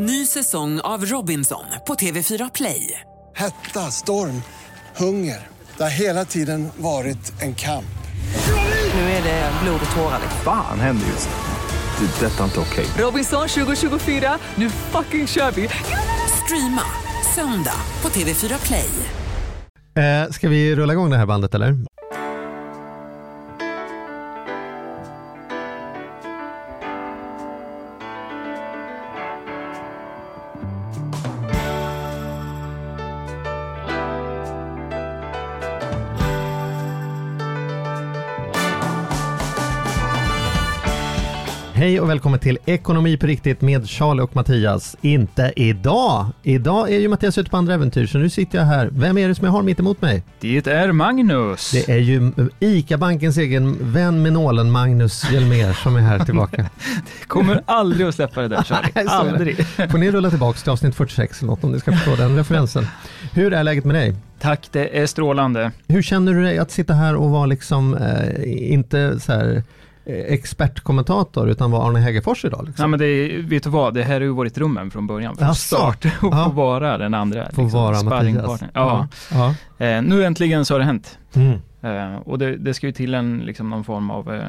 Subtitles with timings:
[0.00, 3.00] Ny säsong av Robinson på TV4 Play.
[3.36, 4.42] Hetta, storm,
[4.96, 5.46] hunger.
[5.76, 7.98] Det har hela tiden varit en kamp.
[8.94, 10.20] Nu är det blod och tårar.
[10.44, 12.06] Fan händer just nu.
[12.06, 12.26] Det.
[12.26, 12.86] är Detta är inte okej.
[12.98, 15.68] Robinson 2024, nu fucking kör vi!
[16.44, 16.82] Streama
[17.34, 18.90] söndag på TV4 Play.
[20.04, 21.87] Eh, ska vi rulla igång det här bandet eller?
[41.88, 44.96] Hej och välkommen till Ekonomi på riktigt med Charlie och Mattias.
[45.00, 46.26] Inte idag!
[46.42, 48.88] Idag är ju Mattias ute på andra äventyr, så nu sitter jag här.
[48.92, 50.22] Vem är det som jag har mitt emot mig?
[50.40, 51.70] Det är Magnus.
[51.70, 56.70] Det är ju ICA-bankens egen vän med nålen, Magnus Hjelmér, som är här tillbaka.
[57.26, 58.88] Kommer aldrig att släppa det där Charlie.
[58.94, 59.10] Nej, det.
[59.10, 59.66] aldrig.
[59.66, 62.86] Får ni rulla tillbaka till avsnitt 46 eller något om ni ska förstå den referensen.
[63.32, 64.14] Hur är läget med dig?
[64.40, 65.72] Tack, det är strålande.
[65.86, 69.62] Hur känner du dig att sitta här och vara liksom, eh, inte så här eh,
[70.08, 72.64] expertkommentator, utan vara Arne Hegerfors idag?
[72.66, 72.82] Liksom?
[72.82, 75.36] Nej, men det vet du vad, det här har ju varit drömmen från början.
[75.36, 75.76] Från Jaså?
[75.76, 76.04] start.
[76.22, 76.44] Och Ja.
[76.44, 77.44] få vara den andra.
[77.44, 78.60] liksom, Få vara Mattias.
[78.74, 79.08] Ja.
[79.30, 79.54] ja.
[79.86, 81.18] Eh, nu äntligen så har det hänt.
[81.34, 81.58] Mm.
[81.82, 84.42] Eh, och det, det ska ju till en, liksom, någon form av eh,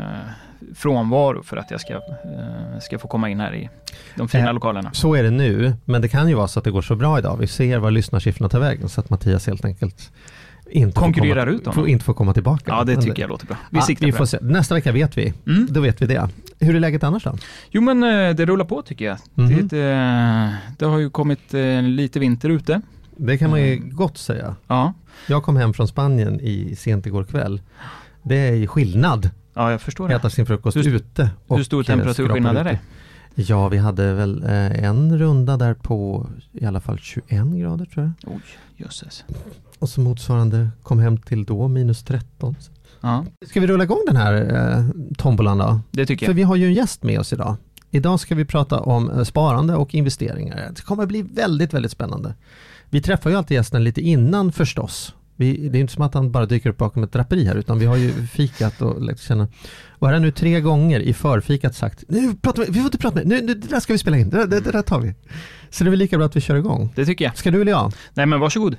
[0.76, 3.70] frånvaro för att jag ska, eh, ska få komma in här i
[4.16, 4.90] de fina Eh, lokalerna.
[4.94, 7.20] Så är det nu, men det kan ju vara så att det går så bra
[7.20, 7.38] idag.
[7.38, 10.12] Vi ser var lyssnarsiffrorna tar vägen, så att Mattias helt enkelt
[10.72, 11.84] inte Konkurrerar får ut komma, honom.
[11.84, 12.64] får, inte får komma tillbaka.
[12.68, 13.58] Ja, det tycker jag låter bra.
[13.70, 14.38] Vi Ja, siktar vi får se.
[14.42, 15.34] Nästa vecka vet vi.
[15.48, 15.68] Mm.
[15.70, 16.30] Då vet vi det.
[16.60, 17.36] Hur är läget annars då?
[17.72, 19.18] Jo men eh, det rullar på tycker jag.
[19.34, 19.68] Mhm.
[19.68, 22.82] Det, eh, det har ju kommit eh, lite vinter ute.
[23.18, 23.96] Det kan man ju Mm.
[23.96, 24.56] gott säga.
[24.68, 24.94] Ja,
[25.28, 27.62] Jag kom hem från Spanien i sent igår kväll.
[28.24, 30.16] Det är skillnad ja jag förstår det.
[30.16, 31.30] äta sin frukost Hur- ute.
[31.48, 32.80] och, Hur stor temperaturskillnad är det?
[33.36, 38.34] Ja, vi hade väl en runda där på i alla fall 21 grader tror jag.
[38.34, 38.42] Oj,
[38.78, 39.24] jösses.
[39.80, 42.56] Och så motsvarande kom hem till då minus 13.
[43.02, 44.34] Ja, Ska vi rulla igång den här
[44.78, 44.86] eh,
[45.18, 45.80] tombolan då?
[45.92, 46.36] det tycker För jag.
[46.36, 47.56] vi har ju en gäst med oss idag.
[47.92, 50.72] Idag ska vi prata om eh, sparande och investeringar.
[50.76, 52.34] Det kommer bli väldigt, väldigt spännande.
[52.90, 55.14] Vi träffar ju alltid gästen lite innan förstås.
[55.36, 57.80] Vi, det är inte som att han bara dyker upp bakom ett draperi här, utan
[57.80, 59.48] vi har ju fikat och lärt känna.
[59.90, 62.98] Och här har nu tre gånger i förfikat sagt, nu pratar vi, vi får inte
[62.98, 65.00] prata med, nu, nu, det där ska vi spela in, det, det, det där tar
[65.00, 65.14] vi.
[65.70, 66.94] Så det är väl lika bra att vi kör igång.
[66.96, 67.38] Det tycker jag.
[67.38, 67.94] Ska du eller jag?
[68.14, 68.76] Nej men varsågod.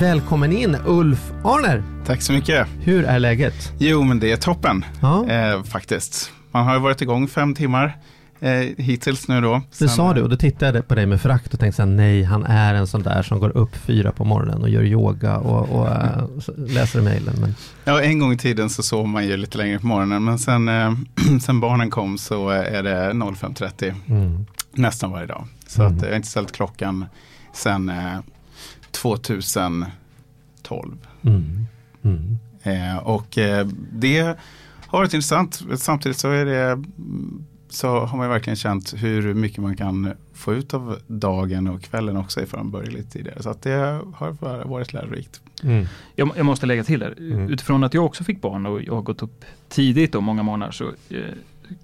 [0.00, 1.82] Välkommen in Ulf Arner.
[2.06, 2.68] Tack så mycket.
[2.80, 3.72] Hur är läget?
[3.78, 6.30] Jo, men det är toppen Ja, eh, faktiskt.
[6.52, 7.96] Man har ju varit igång fem timmar
[8.40, 9.62] eh, hittills nu då.
[9.78, 11.90] det sa du och då tittade jag på dig med förakt och tänkte så här,
[11.90, 15.36] nej, han är en sån där som går upp fyra på morgonen och gör yoga
[15.36, 16.24] och, och äh,
[16.56, 17.34] läser mejlen.
[17.40, 17.54] Men
[17.84, 20.68] Ja, en gång i tiden så sov man ju lite längre på morgonen, men sen,
[20.68, 20.92] eh,
[21.42, 24.46] sen barnen kom så är det 05.30 mm.
[24.74, 25.44] nästan varje dag.
[25.66, 25.96] Så Mm.
[25.96, 27.04] att jag har inte ställt klockan
[27.52, 28.18] sen eh,
[28.96, 29.90] 2012.
[31.22, 31.66] Mm.
[32.02, 32.38] Mm.
[32.62, 34.36] Eh, och eh, det
[34.86, 35.62] har varit intressant.
[35.76, 36.84] Samtidigt så, är det,
[37.68, 42.16] så har man verkligen känt hur mycket man kan få ut av dagen och kvällen
[42.16, 43.42] också ifall man börjar lite tidigare.
[43.42, 45.40] Så att det har varit lärorikt.
[45.62, 45.86] Mm.
[46.14, 47.14] Jag, jag måste lägga till där.
[47.18, 47.48] Mm.
[47.50, 50.72] Utifrån att jag också fick barn och jag har gått upp tidigt och många månader
[50.72, 51.20] så eh,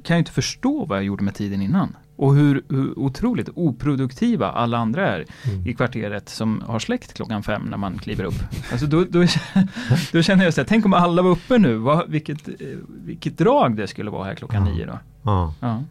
[0.02, 1.96] kan jag inte förstå vad jag gjorde med tiden innan.
[2.16, 5.66] Och hur, hur otroligt oproduktiva alla andra är Mm.
[5.66, 8.34] i kvarteret som har släckt klockan fem när man kliver upp.
[8.72, 9.26] Alltså då, då,
[10.12, 12.54] då känner jag så här, tänk om alla var uppe nu, vad, vilket, eh,
[12.88, 14.72] vilket drag det skulle vara här klockan Ja.
[14.74, 14.98] nio då.
[15.22, 15.82] Ja, Ja.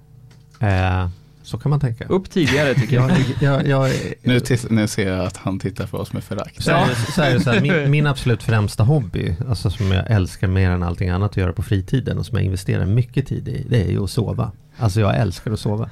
[0.67, 1.09] eh,
[1.43, 2.05] så kan man tänka.
[2.07, 3.11] Upp tidigare tycker Jag,
[3.41, 3.67] jag.
[3.67, 3.91] jag, jag,
[4.23, 6.63] Nu, tis- nu ser jag att han tittar på oss med förakt.
[6.63, 10.83] så så så här, min, min absolut främsta hobby, alltså som jag älskar mer än
[10.83, 13.91] allting annat att göra på fritiden och som jag investerar mycket tid i, det är
[13.91, 14.51] ju att sova.
[14.77, 15.89] Alltså jag älskar att sova.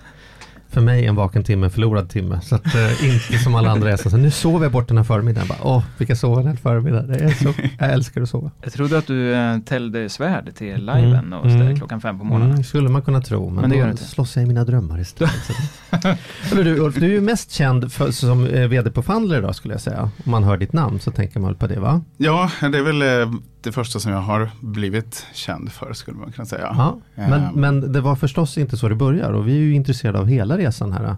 [0.72, 2.40] För mig är en vaken timme en förlorad timme.
[2.44, 4.98] Så att eh, inte som alla andra är så, så nu sover jag bort den
[4.98, 5.48] här förmiddagen.
[5.48, 7.02] Bara, Åh, vilka sova en hel förmiddag.
[7.02, 8.52] Det är så, jag älskar att sova.
[8.62, 11.78] Jag trodde att du eh, tällde svärd till liven Mm, och mm.
[11.78, 12.52] klockan fem på morgonen.
[12.52, 14.04] Mm, skulle man kunna tro, men, Men det gör då inte.
[14.04, 15.50] slåss jag i mina drömmar istället.
[16.52, 19.56] Eller du Ulf, du är ju mest känd för, som eh, vd på Fundler idag
[19.56, 20.02] skulle jag säga.
[20.26, 22.02] Om man hör ditt namn så tänker man väl på det va?
[22.18, 26.32] Ja, det är väl eh, det första som jag har blivit känd för skulle man
[26.32, 26.76] kunna säga.
[26.78, 27.54] Ja, men, Ehm.
[27.54, 30.58] men det var förstås inte så det börjar och vi är ju intresserade av hela
[30.58, 31.16] resan här.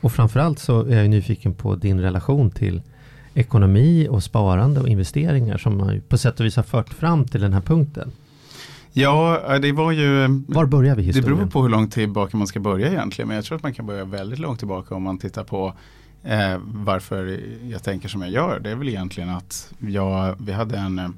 [0.00, 2.82] Och framförallt så är jag nyfiken på din relation till
[3.34, 7.40] ekonomi och sparande och investeringar som ju på sätt och vis har fört fram till
[7.40, 8.12] den här punkten.
[8.92, 10.28] Ja, eh, det var ju...
[10.48, 11.36] Var börjar vi Det historien?
[11.36, 13.28] beror på hur långt tillbaka man ska börja egentligen.
[13.28, 15.74] Men jag tror att man kan börja väldigt långt tillbaka om man tittar på
[16.24, 17.40] eh, varför
[17.70, 18.60] jag tänker som jag gör.
[18.60, 21.14] Det är väl egentligen att jag, vi hade en,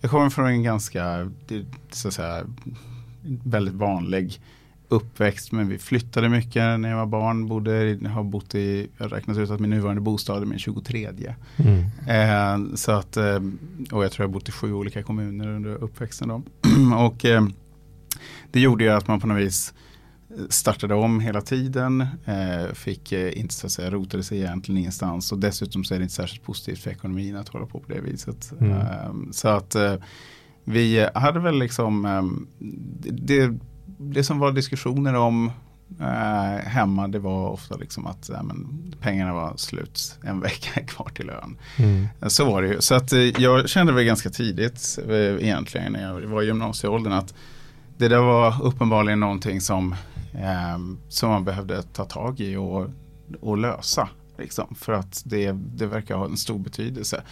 [0.00, 1.30] jag kommer från en ganska,
[1.90, 2.44] så att säga,
[3.44, 4.40] väldigt vanlig
[4.88, 7.46] uppväxt men vi flyttade mycket när jag var barn.
[7.46, 11.08] Bodde, har bott i, jag räknar ut att min nuvarande bostad är min 23.
[11.56, 11.84] Mm.
[12.08, 13.40] Eh, så att, eh,
[13.92, 16.28] och jag tror jag har bott i sju olika kommuner under uppväxten.
[16.28, 16.42] Då.
[17.06, 17.46] och eh,
[18.50, 19.74] det gjorde ju att man på något vis
[20.48, 22.06] startade om hela tiden.
[22.24, 25.32] Eh, fick eh, inte så att säga rotade sig egentligen ingenstans.
[25.32, 28.00] Och dessutom så är det inte särskilt positivt för ekonomin att hålla på på det
[28.00, 28.52] viset.
[28.60, 28.72] Mm.
[28.72, 29.94] Eh, så att eh,
[30.64, 32.46] vi hade väl liksom ehm,
[32.98, 33.58] det,
[33.98, 35.50] det som var diskussioner om
[36.00, 41.10] eh, hemma det var ofta liksom att ja, men, pengarna var slut en vecka kvar
[41.14, 41.58] till lön.
[41.76, 42.08] Mm.
[42.26, 42.80] Så var det ju.
[42.80, 47.12] Så att eh, jag kände väl ganska tidigt eh, egentligen när jag var i gymnasieåldern
[47.12, 47.34] att
[47.96, 49.94] det där var uppenbarligen någonting som,
[50.34, 50.78] eh,
[51.08, 52.86] som man behövde ta tag i och,
[53.40, 54.08] och lösa.
[54.38, 57.22] Liksom, för att det, det verkar ha en stor betydelse.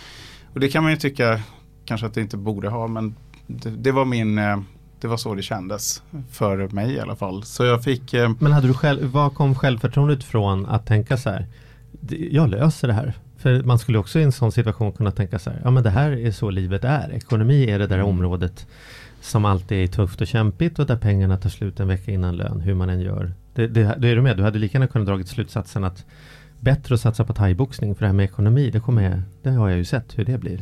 [0.55, 1.41] Och det kan man ju tycka
[1.85, 3.15] kanske att det inte borde ha men
[3.47, 4.59] det, det var min eh,
[5.01, 7.43] det var så det kändes för mig i alla fall.
[7.43, 11.31] Så jag fick eh, Men hade du själv, vad kom självförtroendet från att tänka så
[11.31, 11.47] här,
[12.01, 13.13] "Det- jag löser det här?
[13.39, 15.91] För man skulle också i en sån situation kunna tänka så här, ja men det
[15.91, 17.13] här är så livet är.
[17.13, 18.67] Ekonomi är det där området
[19.27, 22.61] som alltid är tufft och kämpigt och där pengarna tar slut en vecka innan lön,
[22.61, 23.35] hur man än gör.
[23.55, 26.05] Det, det, det är du med, du hade lika gärna kunnat dragit slutsatsen att
[26.61, 29.79] bättre att satsa på thaiboxning för det här med ekonomi, det kommer det har jag
[29.79, 30.61] ju sett hur det blir.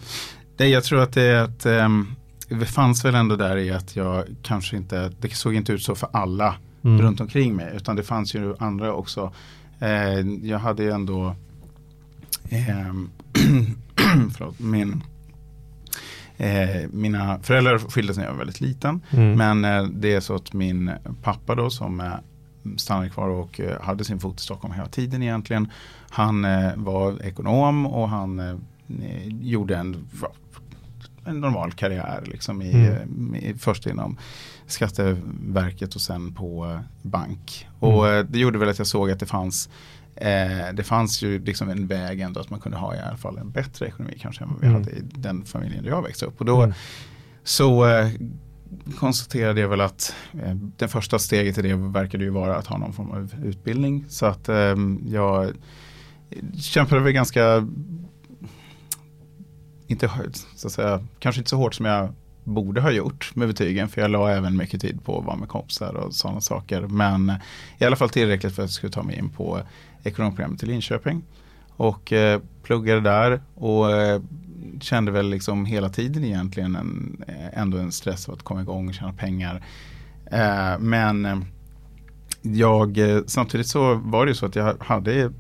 [0.56, 2.06] Det, jag tror att det är att ehm,
[2.48, 5.94] det fanns väl ändå där i att jag kanske inte, det såg inte ut så
[5.94, 7.02] för alla Mm.
[7.02, 9.32] runt omkring mig utan det fanns ju andra också.
[9.78, 11.36] Eh, jag hade ju ändå
[12.48, 13.10] ehm,
[14.36, 15.02] förlåt, min,
[16.36, 19.00] eh, mina föräldrar skilde sig när jag var väldigt liten.
[19.10, 19.32] Mm.
[19.38, 20.90] Men eh, det är så att min
[21.22, 22.12] pappa då som eh,
[22.76, 25.68] stannade kvar och eh, hade sin fot i Stockholm hela tiden egentligen.
[26.10, 28.54] Han eh, var ekonom och han eh,
[29.26, 30.06] gjorde en,
[31.24, 33.34] en normal karriär liksom i, Mm.
[33.34, 34.16] i, först inom
[34.66, 37.68] Skatteverket och sen på bank.
[37.80, 39.68] Och eh, det gjorde väl att jag såg att det fanns
[40.16, 43.38] Eh, det fanns ju liksom en väg ändå att man kunde ha i alla fall
[43.38, 44.82] en bättre ekonomi kanske än vad vi Mm.
[44.82, 46.40] hade i den familjen där jag växte upp.
[46.40, 46.74] Och då Mm.
[47.44, 48.08] så eh,
[48.98, 50.14] konstaterade jag väl att
[50.44, 54.04] eh, det första steget i det verkade ju vara att ha någon form av utbildning.
[54.08, 54.74] Så att eh,
[55.06, 55.52] jag
[56.58, 57.68] kämpade väl ganska,
[59.86, 60.10] inte
[60.56, 62.12] så att säga, kanske inte så hårt som jag
[62.44, 63.88] borde ha gjort med betygen.
[63.88, 66.80] För jag la även mycket tid på att vara med kompisar och sådana saker.
[66.80, 67.32] Men
[67.78, 69.60] i alla fall tillräckligt för att jag skulle ta mig in på
[70.04, 71.22] ekonomprogrammet i Linköping.
[71.76, 74.22] Och eh, pluggade där och eh,
[74.80, 78.88] kände väl liksom hela tiden egentligen en, eh, ändå en stress av att komma igång
[78.88, 79.64] och tjäna pengar.
[80.26, 81.38] Eh, men eh,
[82.42, 85.32] jag, eh, samtidigt så var det ju så att jag hade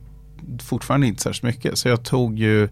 [0.62, 1.78] fortfarande inte särskilt mycket.
[1.78, 2.68] Så jag tog ju,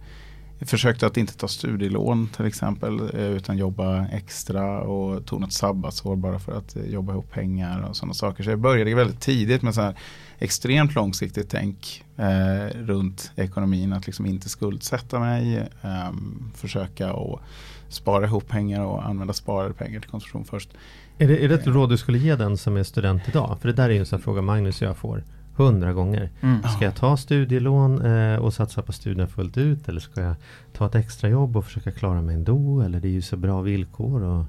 [0.67, 3.00] försökte att inte ta studielån till exempel.
[3.00, 7.88] eh, Utan jobba extra och tog något sabbatsår bara för att eh, jobba ihop pengar
[7.88, 8.44] och sådana saker.
[8.44, 9.97] Så jag började väldigt tidigt med så här
[10.38, 13.93] extremt långsiktigt tänk eh, runt ekonomin.
[13.93, 15.69] Att liksom inte skuldsätta mig.
[15.82, 17.41] ehm, försöka att
[17.88, 20.70] spara ihop pengar och använda sparade pengar till konsumtion först.
[21.19, 23.59] Är det, är det ett råd du skulle ge den som är student idag?
[23.61, 25.25] För det där är ju en sån fråga Magnus och jag får
[25.56, 26.31] hundra gånger.
[26.40, 26.62] Mm.
[26.62, 29.88] Ska jag ta studielån eh, och satsa på studierna fullt ut?
[29.88, 30.34] Eller ska jag
[30.72, 32.81] ta ett extra jobb och försöka klara mig ändå?
[32.81, 34.22] Eller det är ju så bra villkor.
[34.22, 34.44] Och...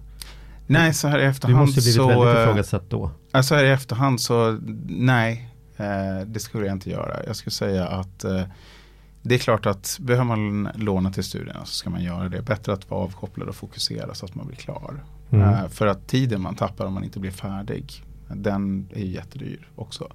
[0.67, 2.07] Nej, så här i Du efterhand måste ju blivit så...
[2.07, 3.11] väldigt ifrågasatt då.
[3.31, 7.25] Alltså här i efterhand så nej, eh, det skulle jag inte göra.
[7.27, 8.41] Jag skulle säga att eh,
[9.21, 12.41] det är klart att behöver man låna till studierna så ska man göra det.
[12.41, 15.03] Bättre att vara avkopplad och fokusera så att man blir klar.
[15.29, 15.49] Mm.
[15.49, 20.11] Eh, för att tiden man tappar om man inte blir färdig, den är jättedyr också.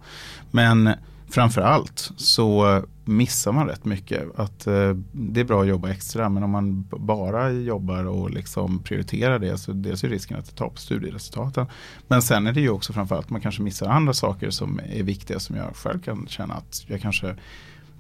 [0.51, 0.91] Men
[1.31, 4.39] framför allt så missar man rätt mycket.
[4.39, 8.83] Att eh, det är bra att jobba extra men om man bara jobbar och liksom
[8.83, 11.67] prioriterar det så dels är risken att det tar på studieresultaten.
[12.09, 15.03] Men sen är det ju också framförallt att man kanske missar andra saker som är
[15.03, 17.37] viktiga som jag själv kan känna att jag kanske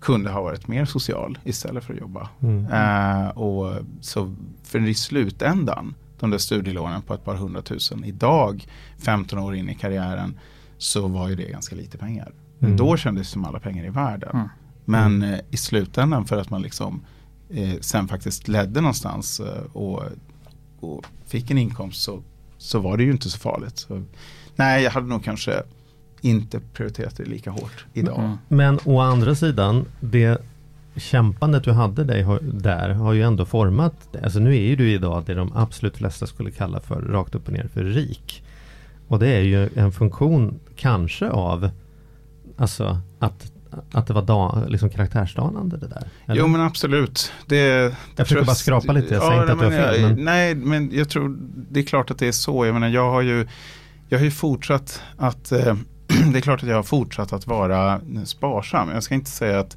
[0.01, 2.29] kunde ha varit mer social istället för att jobba.
[2.41, 2.67] Mm.
[2.67, 8.67] Eh, och så för i slutändan, de där studielånen på ett par hundratusen idag,
[8.99, 10.39] 15 år in i karriären,
[10.79, 12.33] så var ju det ganska lite pengar.
[12.59, 12.77] Men Mm.
[12.77, 14.31] då kändes det som alla pengar i världen.
[14.35, 14.49] Mm.
[14.85, 17.05] Men eh, i slutändan för att man liksom
[17.51, 20.03] eh, sen faktiskt ledde någonstans eh, och,
[20.81, 22.23] och fick en inkomst så,
[22.59, 23.79] så var det ju inte så farligt.
[23.79, 24.03] Så,
[24.57, 25.63] nej, jag hade nog kanske
[26.21, 28.19] inte prioriterat det lika hårt idag.
[28.19, 28.37] Mm.
[28.49, 30.43] Men å andra sidan, det
[30.99, 34.17] kämpandet du hade dig har- där har ju ändå format.
[34.23, 37.47] Alltså nu är ju du idag det de absolut flesta skulle kalla för rakt upp
[37.47, 38.43] och ner för rik.
[39.09, 41.71] Och det är ju en funktion kanske av
[42.57, 43.53] alltså att,
[43.93, 46.09] att det var da, liksom karaktärsdanande det där?
[46.27, 46.41] Eller?
[46.41, 47.33] Jo men absolut.
[47.47, 50.01] Det, jag försöker bara skrapa lite, jag säger inte att du har fel.
[50.03, 50.25] Men...
[50.25, 51.37] Nej, men jag tror
[51.71, 52.67] det är klart att det är så.
[52.67, 53.47] Jag menar, jag har ju,
[54.09, 55.77] jag har ju fortsatt att, eh,
[56.33, 58.89] det är klart att jag har fortsatt att vara sparsam.
[58.91, 59.77] Jag ska inte säga att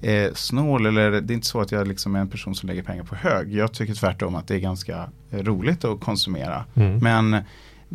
[0.00, 2.82] eh, snål eller det är inte så att jag liksom är en person som lägger
[2.82, 3.54] pengar på hög.
[3.54, 6.64] Jag tycker tvärtom att det är ganska eh, roligt att konsumera.
[6.74, 6.98] Mm.
[6.98, 7.42] Men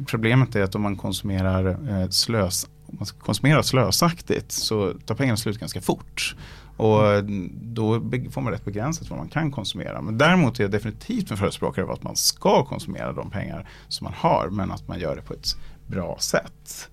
[0.06, 5.38] problemet är att om man konsumerar eh, slös, om man konsumerar slösaktigt så tar pengarna
[5.38, 6.36] slut ganska fort.
[6.78, 8.00] Och då
[8.32, 10.02] får man rätt begränsat vad man kan konsumera.
[10.02, 14.06] Men däremot är jag definitivt en förespråkare av att man ska konsumera de pengar som
[14.06, 15.56] man har men att man gör det på ett
[15.88, 16.90] bra sätt.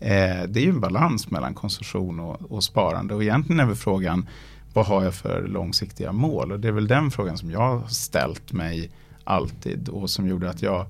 [0.00, 3.76] Eh, det är ju en balans mellan konsumtion och, och sparande och egentligen är väl
[3.76, 4.28] frågan
[4.72, 6.52] vad har jag för långsiktiga mål?
[6.52, 8.90] Och det är väl den frågan som jag har ställt mig
[9.24, 10.86] alltid och som gjorde att jag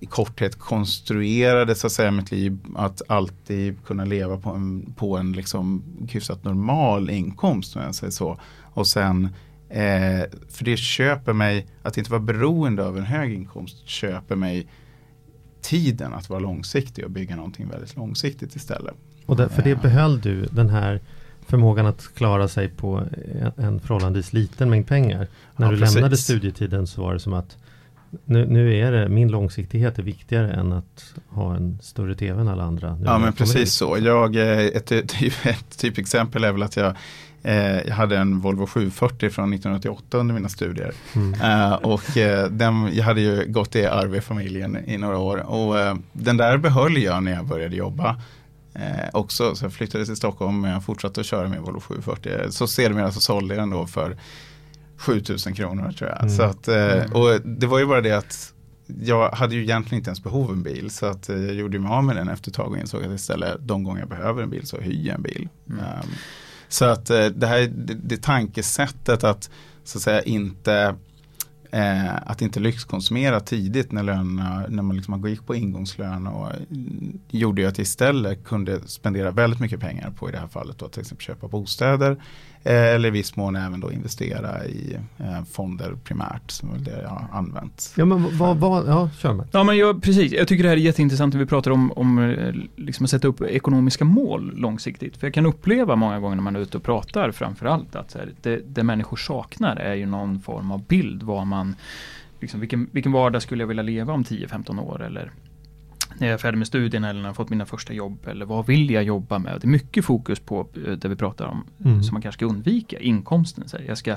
[0.00, 5.16] i, korthet konstruerade så att säga mitt liv att alltid kunna leva på en, på
[5.16, 8.40] en liksom hyfsat normal inkomst om jag säger så.
[8.62, 9.24] Och sen
[9.68, 14.66] eh, för det köper mig, att inte vara beroende av en hög inkomst köper mig
[15.68, 18.94] tiden att vara långsiktig och bygga någonting väldigt långsiktigt istället.
[19.26, 19.76] Och där, för det Ja.
[19.76, 21.00] behöll du den här
[21.46, 23.02] förmågan att klara sig på
[23.56, 25.28] en, förhållandevis liten mängd pengar.
[25.56, 25.94] När Ja, du precis.
[25.94, 27.56] lämnade studietiden så var det som att
[28.24, 32.48] nu, nu är det, min långsiktighet är viktigare än att ha en större tv än
[32.48, 32.94] alla andra.
[32.96, 33.98] Nu Ja men precis så.
[34.00, 36.94] Jag, eh, ett, typ, ett typexempel är väl att jag, eh,
[37.42, 40.92] jag hade en Volvo 740 från 1988 under mina studier.
[41.14, 41.34] Mm.
[41.40, 45.38] Eh, och eh, den, jag hade ju gått i arv i familjen i några år.
[45.38, 48.20] Och eh, den där behöll jag när jag började jobba.
[48.74, 52.50] Eh, också, så jag flyttade till Stockholm men jag fortsatte att köra med Volvo 740.
[52.50, 54.16] Så sedermera så sålde jag den då för
[54.98, 56.20] 7000 kronor tror jag.
[56.20, 56.30] Mm.
[56.30, 58.52] Så att, eh, och det var ju bara det att
[59.00, 60.90] jag hade ju egentligen inte ens behov av en bil.
[60.90, 63.12] Så att eh, jag gjorde mig av med den efter ett tag och insåg att
[63.12, 65.48] istället de gånger jag behöver en bil så hyr jag en bil.
[65.68, 65.80] Mm.
[65.80, 66.08] Ehm,
[66.68, 69.50] så att eh, det här det, det tankesättet att
[69.84, 70.94] så att säga inte
[71.70, 76.56] eh, att inte lyxkonsumera tidigt när lönerna, när man liksom gick på ingångslön och eh,
[77.30, 80.78] gjorde ju att jag istället kunde spendera väldigt mycket pengar på i det här fallet
[80.78, 82.22] då till exempel köpa bostäder
[82.64, 87.08] eller i viss mån även då investera i eh, fonder primärt som är det jag
[87.08, 87.92] har använt.
[87.96, 89.48] Ja men vad, vad, ja kör med.
[89.52, 92.18] Ja men jag, precis, jag tycker det här är jätteintressant när vi pratar om, om
[92.18, 95.16] eh, liksom att sätta upp ekonomiska mål långsiktigt.
[95.16, 98.18] För jag kan uppleva många gånger när man är ute och pratar framförallt att så
[98.18, 101.76] här, det, det människor saknar är ju någon form av bild vad man,
[102.40, 105.32] liksom, vilken, vilken vardag skulle jag vilja leva om 10-15 år eller
[106.20, 108.46] när jag är färdig med studierna eller när jag har fått mina första jobb eller
[108.46, 109.58] vad vill jag jobba med?
[109.60, 112.02] Det är mycket fokus på eh, det vi pratar om Mm.
[112.02, 113.68] som man kanske ska undvika, inkomsten.
[113.68, 114.16] Så jag ska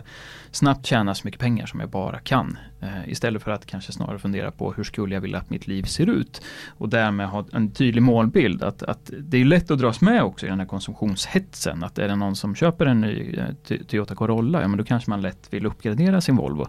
[0.51, 2.57] snabbt tjäna så mycket pengar som jag bara kan.
[2.83, 5.83] Eh, istället för att kanske snarare fundera på hur skulle jag vilja att mitt liv
[5.83, 6.41] ser ut.
[6.77, 8.63] Och därmed ha en tydlig målbild.
[8.63, 11.83] Att, att det är lätt att dras med också i den här konsumtionshetsen.
[11.83, 13.35] Att är det någon som köper en ny
[13.69, 16.67] eh, Toyota Corolla, ja men då kanske man lätt vill uppgradera sin Volvo.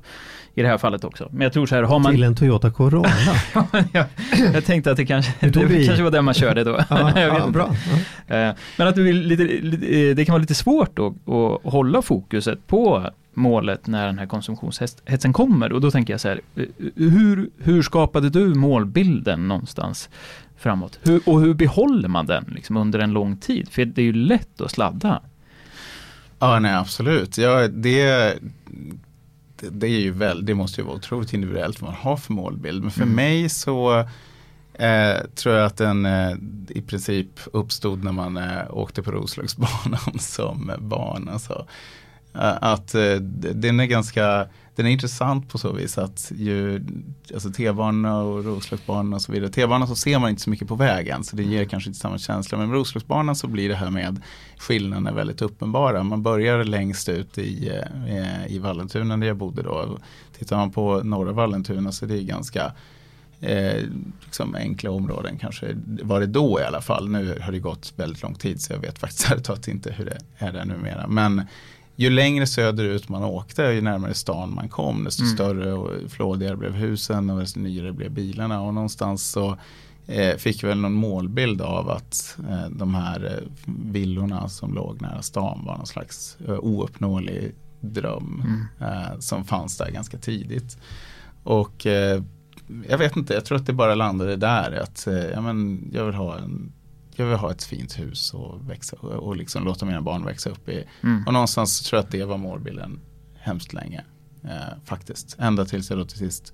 [0.54, 1.28] I det här fallet också.
[1.33, 2.12] Men jag tror så här, har man...
[2.12, 3.09] Till en Toyota Corolla.
[3.54, 4.07] Ja, jag,
[4.54, 6.81] jag tänkte att det kanske, det kanske var den man körde då.
[6.90, 7.75] ja, ja, bra.
[8.26, 8.37] Ja.
[8.37, 9.45] Eh, Men att det, lite,
[10.14, 11.07] det kan vara lite svårt då
[11.64, 15.73] att hålla fokuset på målet när den här konsumtionshetsen kommer.
[15.73, 16.41] Och då tänker jag så här,
[16.97, 20.09] hur, hur skapade du målbilden någonstans
[20.57, 20.99] framåt?
[21.03, 23.69] Hur, och hur behåller man den liksom under en lång tid?
[23.69, 25.23] För det är ju lätt att sladda.
[26.39, 27.39] Ja, nej absolut.
[27.39, 28.39] Ja, det,
[29.57, 32.33] det, det är ju väl, det måste ju vara otroligt individuellt vad man har för
[32.33, 32.83] målbild.
[32.83, 33.15] Men för Mm.
[33.15, 33.99] mig så
[34.75, 36.33] eh, tror jag att den eh,
[36.69, 41.29] i princip uppstod när man eh, åkte på Roslagsbanan som barn.
[41.33, 41.67] Alltså,
[42.33, 43.15] att eh,
[43.55, 46.85] den är ganska den är intressant på så vis att ju,
[47.35, 49.51] alltså T-banorna och Roslagsbanan och så vidare.
[49.51, 52.19] T-banan så ser man inte så mycket på vägen så det ger kanske inte samma
[52.19, 52.59] känsla.
[52.59, 54.21] Men med Roslagsbanan så blir det här med
[54.59, 56.03] skillnaderna väldigt uppenbara.
[56.03, 57.69] Man börjar längst ut i,
[58.07, 59.99] eh, i Vallentuna där jag bodde då.
[60.39, 62.73] Tittar man på norra Vallentuna så är det ganska
[63.41, 63.83] eh,
[64.25, 65.77] liksom enkla områden kanske.
[66.03, 67.09] Var det då i alla fall.
[67.09, 70.19] Nu har det gått väldigt lång tid så jag vet faktiskt ärligt inte hur det
[70.39, 71.07] är där numera.
[71.07, 71.43] Men
[72.03, 75.35] ju längre söderut man åkte, ju närmare stan man kom, desto Mm.
[75.35, 78.63] större och flådigare blev husen och desto nyare blev bilarna.
[78.63, 79.57] Och någonstans så
[80.07, 85.23] eh, fick väl någon målbild av att eh, de här eh, villorna som låg nära
[85.23, 88.93] stan var någon slags eh, ouppnåelig dröm Mm.
[88.93, 90.79] eh, som fanns där ganska tidigt.
[91.43, 92.23] Och eh,
[92.89, 94.81] jag vet inte, jag tror att det bara landade där.
[94.83, 96.73] Att, eh, ja, men jag, vill ha en,
[97.16, 100.69] jag vill ha ett fint hus och, växa, och liksom låta mina barn växa upp
[100.69, 100.85] i.
[101.02, 101.26] Mm.
[101.26, 103.00] Och någonstans tror jag att det var målbilden
[103.38, 104.04] hemskt länge.
[104.45, 105.37] Eh, faktiskt.
[105.38, 106.52] Ända tills jag då till sist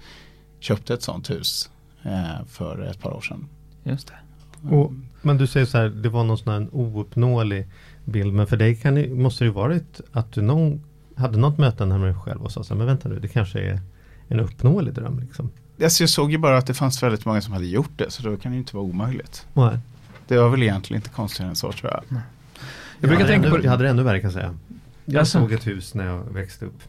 [0.60, 1.70] köpte ett sånt hus
[2.02, 3.48] eh, för ett par år sedan.
[3.84, 4.14] Just det.
[4.74, 7.68] Och, men du säger så här, det var någon sån här ouppnåelig
[8.04, 8.32] bild.
[8.32, 10.84] Men för dig kan det, måste det ju varit att du någon,
[11.16, 13.60] hade något möte med dig själv och sa så här, men vänta nu, det kanske
[13.60, 13.80] är
[14.28, 15.20] en uppnåelig dröm.
[15.20, 15.50] Liksom.
[15.82, 18.22] Alltså jag såg ju bara att det fanns väldigt många som hade gjort det så
[18.22, 19.46] då kan det ju inte vara omöjligt.
[19.54, 19.78] Nej.
[20.28, 22.04] Det var väl egentligen inte konstigare än så tror jag.
[22.10, 22.20] Jag
[23.00, 24.54] brukar hade tänka ännu, på Jag hade det ännu värre kan jag säga.
[25.04, 25.38] Jag Jaså?
[25.38, 26.82] såg ett hus när jag växte upp.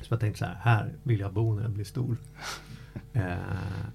[0.00, 2.16] Så jag tänkte så här, här vill jag bo när jag blir stor.
[3.14, 3.34] Eh,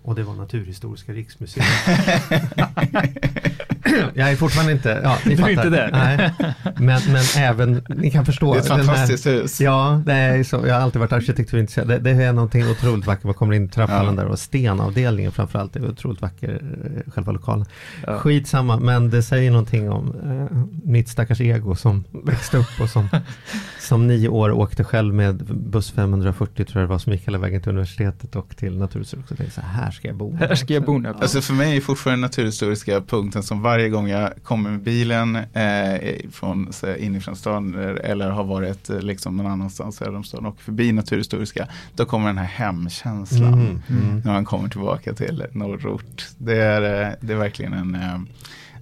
[0.03, 1.65] och det var Naturhistoriska riksmuseet.
[4.13, 5.65] jag är fortfarande inte, ja ni Du är fattar.
[5.67, 5.89] inte.
[5.91, 6.33] Nej.
[6.77, 8.53] Men, men även, ni kan förstå.
[8.53, 9.61] Det är ett den här- fantastiskt hus.
[9.61, 10.61] Ja, det är så.
[10.67, 11.87] Jag har alltid varit arkitekturintresserad.
[11.87, 13.23] Det, det är någonting otroligt vackert.
[13.23, 14.21] Man kommer in i trapphallen Ja.
[14.23, 16.61] där och stenavdelningen framförallt är otroligt vacker,
[17.05, 17.65] eh, själva lokalen.
[18.07, 18.17] Ja.
[18.19, 20.15] Skitsamma, men det säger någonting om
[20.51, 20.57] eh,
[20.91, 23.09] mitt stackars ego som växte upp och som,
[23.79, 27.37] som nio år åkte själv med buss 540 tror jag det var som gick hela
[27.37, 29.33] vägen till universitetet och till Naturhistoriska.
[29.33, 30.35] Och tänkte så här, ska jag bo.
[30.35, 31.03] Här ska jag bo.
[31.21, 36.29] Alltså för mig är fortfarande naturhistoriska punkten som varje gång jag kommer med bilen eh,
[36.31, 40.45] från, så här, inifrån stan eller har varit eh, liksom någon annanstans söder om stan
[40.45, 43.53] och förbi naturhistoriska, då kommer den här hemkänslan.
[43.53, 44.21] Mm, mm.
[44.25, 46.27] När man kommer tillbaka till norrort.
[46.37, 48.19] Det är, eh, det är verkligen en eh,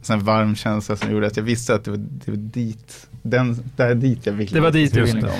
[0.09, 3.57] här varm känsla som gjorde att jag visste att det var, det var dit, den,
[3.75, 4.51] där dit jag ville.
[4.53, 5.27] Det var dit du Just ville.
[5.27, 5.35] dem.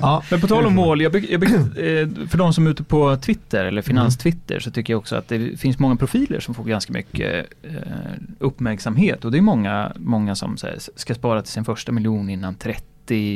[0.00, 2.70] Ja, Men på tal om mål, jag, bygg- jag bygg, eh, för de som är
[2.70, 6.54] ute på Twitter eller finans-Twitter så tycker jag också att det finns många profiler som
[6.54, 7.72] får ganska mycket eh,
[8.38, 12.54] uppmärksamhet och det är många, många som här, ska spara till sin första miljon innan
[12.54, 12.82] 30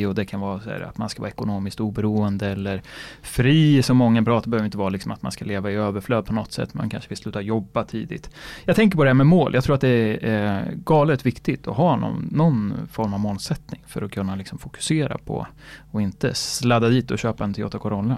[0.09, 2.83] och det kan vara så här att man ska vara ekonomiskt oberoende eller
[3.23, 6.33] fri som många pratar behöver inte vara liksom att man ska leva i överflöd på
[6.33, 6.75] något sätt.
[6.75, 8.31] Man kanske vill sluta jobba tidigt.
[8.65, 9.55] Jag tänker på det här med mål.
[9.55, 13.83] Jag tror att det är eh, galet viktigt att ha någon, någon form av målsättning
[13.87, 15.47] för att kunna liksom fokusera på
[15.91, 18.17] och inte sladda dit och köpa en Toyota Corolla.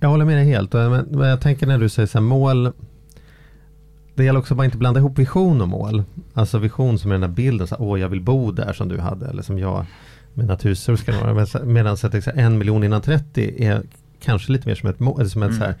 [0.00, 0.72] Jag håller med dig helt.
[0.72, 2.72] Men jag tänker när du säger så här mål.
[4.14, 6.04] Det gäller också att inte blanda ihop vision och mål.
[6.34, 8.88] Alltså vision som är den där bilden, så här, åh jag vill bo där som
[8.88, 9.26] du hade.
[9.26, 9.86] Eller som jag
[10.34, 11.34] med normer.
[11.34, 11.96] Men så- Medan
[12.34, 13.82] en miljon innan 30 är
[14.20, 15.30] kanske lite mer som ett mål.
[15.30, 15.58] Som ett Mm.
[15.60, 15.74] så här,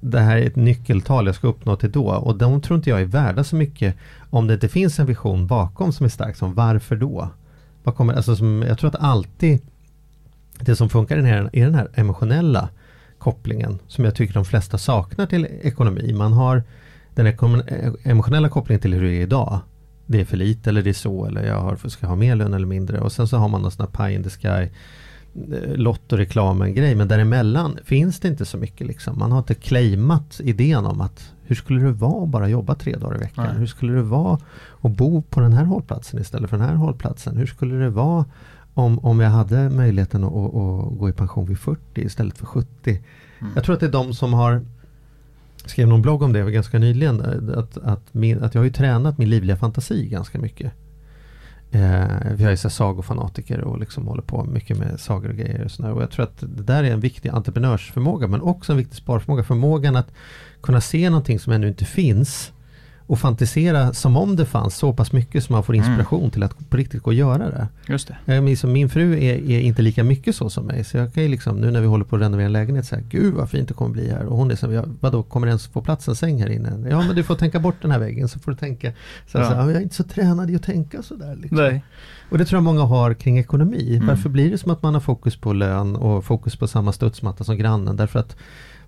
[0.00, 2.06] det här är ett nyckeltal jag ska uppnå till då.
[2.08, 3.96] Och de tror inte jag är värda så mycket
[4.30, 6.36] om det inte finns en vision bakom som är stark.
[6.36, 7.28] Som varför då?
[7.82, 9.60] Vad kommer, alltså som, jag tror att alltid
[10.60, 12.68] det som funkar i den här, är den här emotionella
[13.18, 16.12] kopplingen som jag tycker de flesta saknar till ekonomi.
[16.12, 16.62] Man har
[17.14, 19.60] den eh, emotionella kopplingen till hur det är idag.
[20.06, 22.54] Det är för lite eller det är så eller jag har, ska ha mer lön
[22.54, 23.00] eller mindre.
[23.00, 26.94] Och sen så har man någon sån här pie in the sky eh, lottoreklamen grej.
[26.94, 29.18] Men däremellan finns det inte så mycket liksom.
[29.18, 32.96] Man har inte claimat idén om att hur skulle det vara att bara jobba tre
[32.96, 33.46] dagar i veckan?
[33.48, 33.58] Nej.
[33.58, 34.38] Hur skulle det vara
[34.80, 37.36] att bo på den här hållplatsen istället för den här hållplatsen?
[37.36, 38.24] Hur skulle det vara
[38.74, 42.46] om, om jag hade möjligheten att, att, att gå i pension vid 40 istället för
[42.46, 43.00] 70?
[43.54, 44.64] Jag tror att det är de som har
[45.66, 47.20] skrev någon blogg om det ganska nyligen.
[47.20, 50.72] Eh, att, att, min, att jag har ju tränat min livliga fantasi ganska mycket.
[51.70, 55.64] Eh, jag är så sagofanatiker och liksom håller på mycket med sagor och grejer.
[55.64, 55.92] Och, sådär.
[55.92, 59.42] och jag tror att det där är en viktig entreprenörsförmåga men också en viktig sparförmåga.
[59.42, 60.12] Förmågan att
[60.62, 62.52] kunna se någonting som ännu inte finns
[63.06, 66.70] och fantisera som om det fanns så pass mycket som man får inspiration till att
[66.70, 67.68] på riktigt gå och göra det.
[67.88, 68.34] Just det.
[68.34, 70.84] Jag minns som min fru är, är inte lika mycket så som mig.
[70.84, 72.94] Så jag kan ju liksom, nu när vi håller på att renovera en lägenhet, så
[72.94, 74.24] här, gud vad fint det kommer bli här.
[74.24, 76.50] Och hon är så här, "Ja, vadå, kommer det ens få plats en säng här
[76.50, 76.88] inne?
[76.90, 78.92] Ja, men du får tänka bort den här väggen, så får du tänka.
[79.26, 79.44] Så, Ja.
[79.44, 81.36] så, här, "Ja, jag är inte så tränad i att tänka sådär.
[81.36, 81.58] Liksom.
[81.58, 81.84] Nej.
[82.30, 83.94] Och det tror jag många har kring ekonomi.
[83.96, 84.06] Mm.
[84.06, 87.44] Varför blir det som att man har fokus på lön och fokus på samma studsmatta
[87.44, 87.96] som grannen?
[87.96, 88.36] Därför att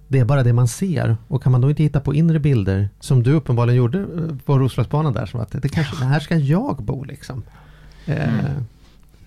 [0.09, 1.16] det är bara det man ser.
[1.29, 4.59] Och kan man då inte hitta på inre bilder, som du uppenbarligen gjorde eh, på
[4.59, 7.42] Roslagsbanan där, som att det kanske, det här ska jag bo liksom.
[8.07, 8.66] Eh, Mm.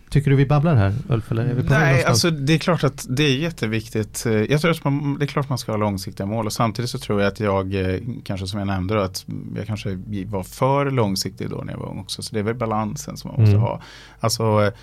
[0.09, 1.31] Tycker du vi babblar här Ulf?
[1.31, 4.25] Eller är vi på Nej, alltså det är klart att det är jätteviktigt.
[4.49, 6.99] Jag tror att man, det är klart man ska ha långsiktiga mål och samtidigt så
[6.99, 10.91] tror jag att jag, eh, kanske som jag nämnde då, att jag kanske var för
[10.91, 12.21] långsiktig då när jag var ung också.
[12.21, 13.61] Så det är väl balansen som man måste Mm.
[13.61, 13.81] ha.
[14.19, 14.73] Alltså eh,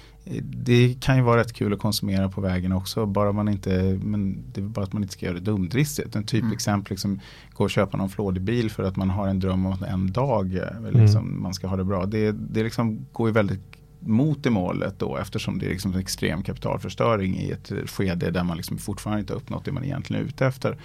[0.42, 4.44] det kan ju vara rätt kul att konsumera på vägen också, bara man inte, men
[4.52, 6.16] det är bara att man inte ska göra det dumdristigt.
[6.16, 7.20] En typexempel, liksom,
[7.54, 10.12] gå och köpa någon flådig bil för att man har en dröm om att en
[10.12, 12.06] dag eh, liksom, man ska ha det bra.
[12.06, 13.75] Det, det liksom går ju väldigt
[14.06, 18.44] mot det målet då eftersom det är liksom en extrem kapitalförstöring i ett skede där
[18.44, 20.76] man liksom fortfarande inte har uppnått det man egentligen är ute efter.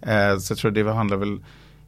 [0.00, 1.40] Eh, så jag tror det handlar väl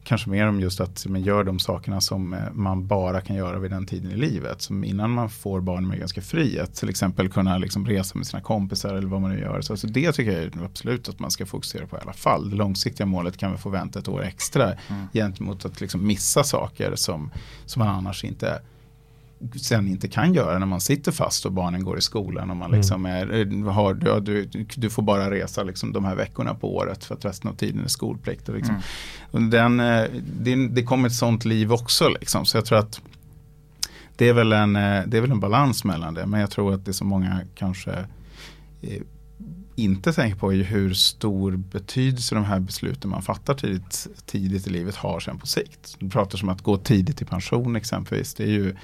[0.03, 3.59] kanske mer om just att man gör de sakerna som eh, man bara kan göra
[3.59, 4.61] vid den tiden i livet.
[4.61, 6.59] Som innan man får barn med ganska fri.
[6.59, 9.61] Att till exempel kunna liksom resa med sina kompisar eller vad man nu gör.
[9.61, 12.49] Så alltså det tycker jag absolut att man ska fokusera på i alla fall.
[12.49, 14.73] Det långsiktiga målet kan vi få vänta ett år extra
[15.13, 17.31] gentemot att liksom missa saker som,
[17.65, 18.61] som man annars inte
[19.61, 22.71] sen inte kan göra när man sitter fast och barnen går i skolan och man
[22.71, 27.05] liksom är, eh, har, du, du får bara resa liksom de här veckorna på året
[27.05, 28.49] för att resten av tiden är skolplikt.
[28.49, 28.75] Och liksom.
[29.31, 30.03] och den, eh,
[30.39, 32.45] det, det kommer ett sånt liv också liksom.
[32.45, 33.01] Så jag tror att
[34.15, 36.25] det, är väl en, eh, det är väl en balans mellan det.
[36.25, 38.05] Men jag tror att det som många kanske
[39.75, 44.69] inte tänker på är hur stor betydelse de här besluten man fattar tidigt, tidigt i
[44.69, 45.95] livet har sen på sikt.
[45.99, 48.33] Du pratar som att gå tidigt i pension exempelvis.
[48.33, 48.75] Det är ju,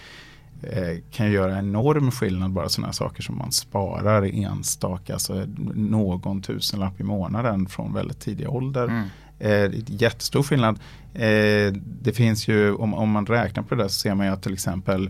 [1.11, 6.99] kan ju göra enorm skillnad bara sådana saker som man sparar enstaka, alltså någon tusenlapp
[6.99, 8.83] i månaden från väldigt tidig ålder.
[8.87, 9.07] Mm.
[9.39, 10.79] Eh, jättestor skillnad.
[11.13, 14.31] Eh, det finns ju, om, om man räknar på det där så ser man ju
[14.31, 15.09] att till exempel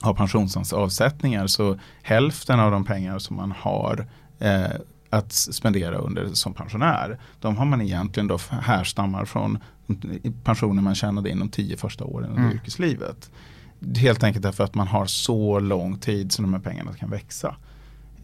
[0.00, 4.06] har pensionsavsättningar så hälften av de pengar som man har
[4.38, 4.66] eh,
[5.10, 7.18] att spendera under som pensionär.
[7.40, 9.58] De har man egentligen då härstammar från
[10.44, 12.54] pensioner man tjänade in de tio första åren under mm.
[12.54, 13.30] yrkeslivet.
[13.96, 17.56] Helt enkelt därför att man har så lång tid som de här pengarna kan växa.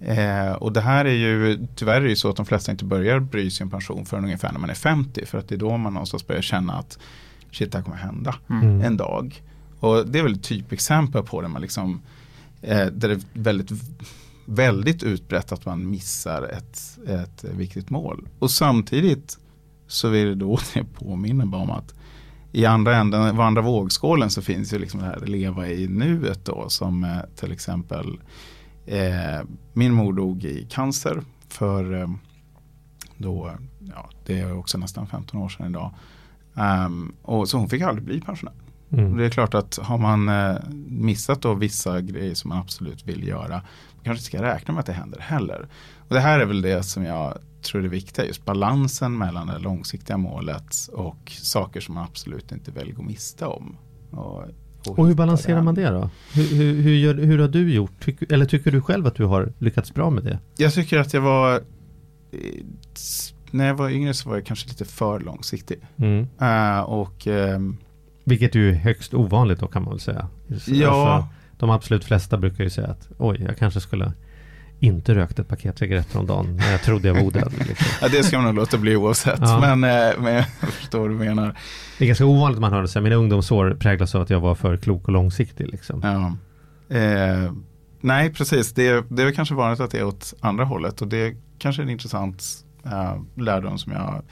[0.01, 2.85] Eh, och det här är ju, tyvärr är det ju så att de flesta inte
[2.85, 5.27] börjar bry sig om pension förrän ungefär när man är 50.
[5.27, 6.99] För att det är då man någonstans börjar känna att
[7.51, 8.81] shit, det här kommer hända mm.
[8.81, 9.43] en dag.
[9.81, 12.03] Och det är väl ett typexempel på det man liksom,
[12.62, 13.71] eh, där det är väldigt
[14.47, 18.29] väldigt utbrett att man missar ett, ett viktigt mål.
[18.38, 19.38] Och samtidigt
[19.87, 20.59] så vill det då
[20.95, 21.95] påminna bara om att
[22.55, 26.69] i andra änden, andra vågskålen så finns ju liksom det här leva i nuet då
[26.69, 28.21] som eh, till exempel
[28.87, 32.09] eh, min mor dog i cancer för eh,
[33.17, 35.95] då, ja det är också nästan 15 år sedan idag.
[36.87, 38.55] Um, och så hon fick aldrig bli pensionär.
[38.93, 39.17] Mm.
[39.17, 43.29] Det är klart att har man eh, missat då vissa grejer som man absolut vill
[43.29, 45.69] göra, man kanske inte ska räkna med att det händer heller.
[46.09, 49.59] Och det här är väl det som jag tror är viktiga, just balansen mellan det
[49.59, 53.77] långsiktiga målet och saker som man absolut inte vill gå miste om.
[54.11, 54.42] Och,
[54.87, 56.11] och, och hur balanserar man det då?
[56.33, 58.05] Hur, hur, hur, gör, hur har du gjort?
[58.05, 60.38] Tyck, eller tycker du själv att du har lyckats bra med det?
[60.57, 61.62] Jag tycker att jag var
[63.50, 65.79] när jag var yngre så var jag kanske lite för långsiktig.
[65.96, 66.27] Mm.
[66.42, 67.77] Uh, och um,
[68.24, 70.29] vilket ju är högst ovanligt då kan man väl säga.
[70.66, 70.88] Ja.
[70.88, 74.12] Alltså, de absolut flesta brukar ju säga att oj, jag kanske skulle
[74.85, 77.59] inte rökt ett paket cigaretter om dagen när jag trodde jag var odödlig.
[77.68, 77.87] Liksom.
[78.01, 79.40] ja, det ska man nog låta bli oavsett.
[79.40, 79.61] Ja.
[79.61, 81.59] Men, eh, men jag förstår vad du menar.
[81.99, 82.88] Det är ganska ovanligt man hör det.
[82.88, 85.68] Så mina ungdomsår präglas av att jag var för klok och långsiktig.
[85.68, 86.01] Liksom.
[86.03, 86.37] Ja.
[86.97, 87.53] Eh,
[88.01, 88.73] nej, precis.
[88.73, 91.03] Det, det är kanske vanligt att det är åt andra hållet.
[91.03, 92.44] Och det kanske är en intressant
[92.85, 94.23] eh, lärdom som jag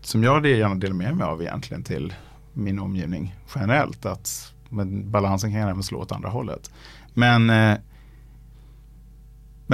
[0.00, 2.14] som jag gärna delar med mig av egentligen till
[2.52, 4.06] min omgivning generellt.
[4.06, 6.70] Att men balansen kan även slå åt andra hållet.
[7.14, 7.78] Men, eh,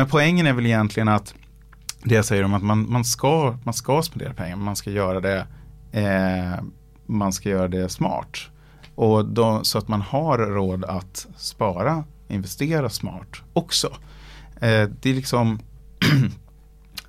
[0.01, 1.35] men poängen är väl egentligen att
[2.05, 5.21] det jag säger om att man, man, ska, man ska spendera pengar, man ska göra
[5.21, 5.47] det,
[5.93, 6.63] eh,
[7.07, 8.39] man ska göra det smart.
[8.95, 13.87] Och då, så att man har råd att spara, investera smart också.
[14.55, 15.59] Eh, det är liksom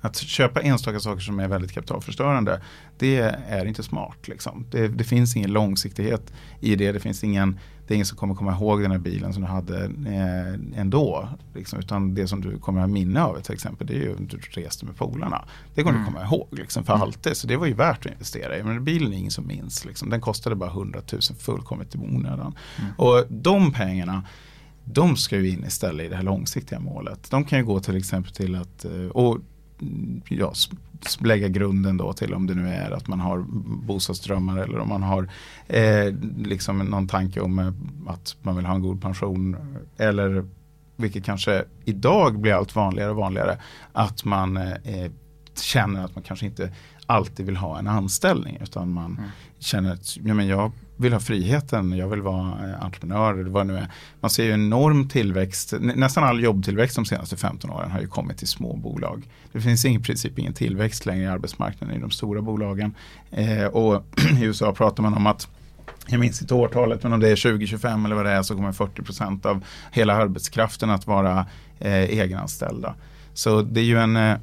[0.04, 2.62] Att köpa enstaka saker som är väldigt kapitalförstörande,
[2.98, 4.28] det är inte smart.
[4.28, 4.66] Liksom.
[4.70, 6.92] Det, det, finns ingen långsiktighet i det.
[6.92, 9.48] Det finns ingen, det är ingen som kommer komma ihåg den här bilen som du
[9.48, 11.28] hade eh, ändå.
[11.54, 11.78] Liksom.
[11.78, 14.38] Utan det som du kommer ha minne av till exempel, det är ju att du
[14.38, 15.44] reste med polarna.
[15.74, 16.06] Det kommer mm.
[16.06, 17.02] du komma ihåg liksom, för mm.
[17.02, 17.36] alltid.
[17.36, 18.62] Så det var ju värt att investera i.
[18.62, 19.84] Men bilen är ingen som minns.
[19.84, 20.10] Liksom.
[20.10, 22.54] Den kostade bara 100 000 fullkomligt i onödan.
[22.78, 22.92] Mm.
[22.96, 24.22] Och de pengarna
[24.84, 27.30] de ska ju in istället i det här långsiktiga målet.
[27.30, 29.38] De kan ju gå till exempel till att, eh, och
[30.28, 30.52] ja,
[31.18, 33.44] lägga grunden då till om det nu är att man har
[33.86, 35.28] bostadsdrömmar eller om man har
[35.66, 37.72] eh, liksom någon tanke om eh,
[38.06, 39.56] att man vill ha en god pension.
[39.96, 40.44] Eller
[40.96, 43.58] vilket kanske idag blir allt vanligare och vanligare
[43.92, 45.10] att man eh,
[45.54, 46.72] känner att man kanske inte
[47.06, 49.30] alltid vill ha en anställning utan man mm.
[49.58, 53.34] känner att ja, men jag vill ha friheten, jag vill vara eh, entreprenör.
[53.34, 53.88] Eller vad nu är.
[54.20, 58.38] Man ser ju enorm tillväxt, nästan all jobbtillväxt de senaste 15 åren har ju kommit
[58.38, 59.28] till små bolag.
[59.52, 62.94] Det finns i princip ingen tillväxt längre i arbetsmarknaden i de stora bolagen.
[63.30, 64.04] Eh, och
[64.40, 65.48] i USA pratar man om att
[66.06, 68.72] jag minns inte årtalet, men om det är 2025 eller vad det är så kommer
[68.72, 71.46] 40% av hela arbetskraften att vara
[71.78, 72.94] eh, egenanställda.
[73.34, 74.36] Så det är ju en eh,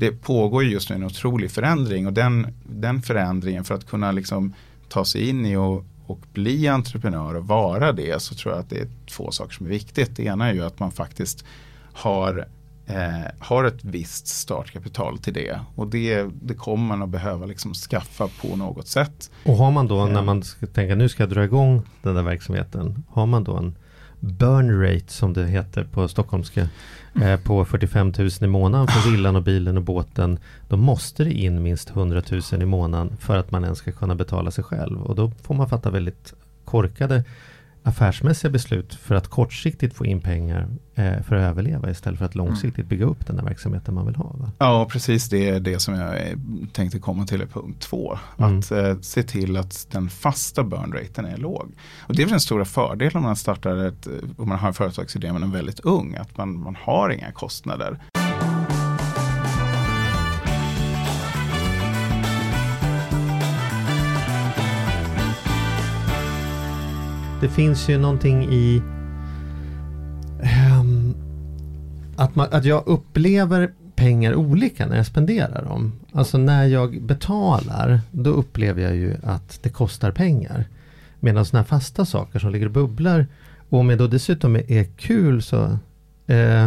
[0.00, 4.54] det pågår just nu en otrolig förändring och den, den förändringen för att kunna liksom
[4.88, 8.70] ta sig in i och, och bli entreprenör och vara det så tror jag att
[8.70, 10.16] det är två saker som är viktigt.
[10.16, 11.44] Det ena är ju att man faktiskt
[11.92, 12.46] har
[12.86, 15.60] eh, har ett visst startkapital till det.
[15.74, 19.30] Och det, det kommer man att behöva liksom skaffa på något sätt.
[19.44, 22.22] Och har man då, när man ska tänka nu ska jag dra igång den där
[22.22, 23.76] verksamheten, har man då en
[24.20, 26.68] burn rate som det heter på stockholmska
[27.22, 30.38] eh, på 45 000 i månaden för villan och bilen och båten.
[30.68, 34.14] Då måste det in minst 100 000 i månaden för att man ens ska kunna
[34.14, 35.02] betala sig själv.
[35.02, 37.24] Och då får man fatta väldigt korkade
[37.82, 42.34] affärsmässiga beslut för att kortsiktigt få in pengar eh, för att överleva istället för att
[42.34, 44.36] långsiktigt bygga upp den där verksamheten man vill ha.
[44.38, 44.52] Va?
[44.58, 46.36] Ja, precis det är det som jag eh,
[46.72, 48.18] tänkte komma till i punkt två.
[48.38, 48.58] Mm.
[48.58, 51.72] Att eh, se till att den fasta burn raten är låg.
[52.00, 54.68] Och det är väl den stora fördelen om man startar ett, eh, om man har
[54.68, 57.98] en företagsidé men är väldigt ung, att man, man har inga kostnader.
[67.40, 68.82] Det finns ju någonting i
[70.80, 71.14] um,
[72.16, 75.92] att, man, att jag upplever pengar olika när jag spenderar dem.
[76.12, 80.64] Alltså när jag betalar, då upplever jag ju att det kostar pengar.
[81.20, 83.26] Medan sådana här fasta saker som ligger och bubblar,
[83.68, 85.78] och om jag då dessutom är, är kul så
[86.26, 86.66] eh,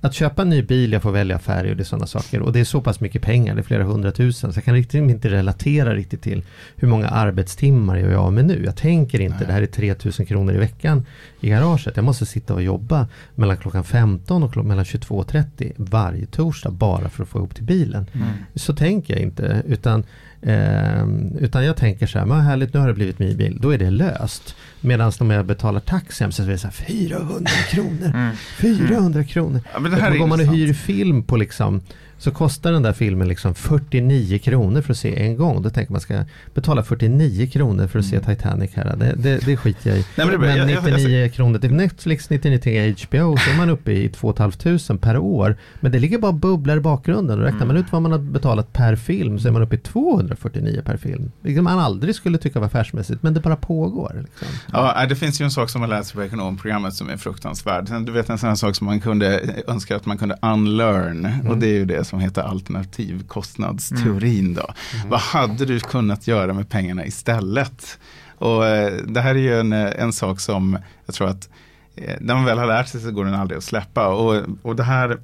[0.00, 2.40] att köpa en ny bil, jag får välja färg och det är sådana saker.
[2.42, 4.52] Och det är så pass mycket pengar, det är flera hundratusen.
[4.52, 6.42] Så jag kan riktigt inte relatera riktigt till
[6.76, 8.62] hur många arbetstimmar jag är av med nu.
[8.64, 9.46] Jag tänker inte, Nej.
[9.46, 11.06] det här är 3000 kronor i veckan
[11.40, 11.96] i garaget.
[11.96, 17.08] Jag måste sitta och jobba mellan klockan 15 och kl- mellan 22.30 varje torsdag bara
[17.08, 18.06] för att få ihop till bilen.
[18.54, 20.04] Så tänker jag inte, utan,
[20.42, 23.58] ehm, utan jag tänker så här, vad härligt, nu har det blivit min bil.
[23.60, 24.56] Då är det löst.
[24.80, 28.30] Medan om jag betalar taxi så är det så här 400 kronor.
[28.58, 29.60] 400 kronor.
[29.72, 31.80] Ja, men det här är går man och hyr film på liksom
[32.18, 35.62] så kostar den där filmen liksom 49 kronor för att se en gång.
[35.62, 36.24] Då tänker man ska jag
[36.54, 38.96] betala 49 kronor för att se Titanic här.
[38.96, 40.00] Det, det, det skiter jag i.
[40.00, 40.06] Mm.
[40.16, 43.56] Nej, men det- men jag- jag- 99 kronor till Netflix, 99 till HBO så är
[43.56, 45.56] man uppe i 2 500 per år.
[45.80, 47.38] Men det ligger bara och bubblar i bakgrunden.
[47.38, 47.68] Och räknar Mm.
[47.68, 50.96] man ut vad man har betalat per film så är man uppe i 249 per
[50.96, 51.32] film.
[51.40, 54.12] Vilket man aldrig skulle tycka var affärsmässigt men det bara pågår.
[54.26, 54.48] Liksom.
[54.72, 57.88] Ja, nej, det finns ju en sak som man läser på ekonomprogrammet som är fruktansvärd.
[58.06, 61.28] Du vet en sån här sak som man kunde önska att man kunde unlearn.
[61.48, 64.66] Och det är ju det som heter alternativkostnadsteorin då.
[65.08, 67.98] Vad hade du kunnat göra med pengarna istället?
[68.38, 71.48] Och eh, det här är ju en, eh, en sak som jag tror att
[71.96, 74.08] eh, när man väl har lärt sig så går den aldrig att släppa.
[74.08, 75.18] Och, och det här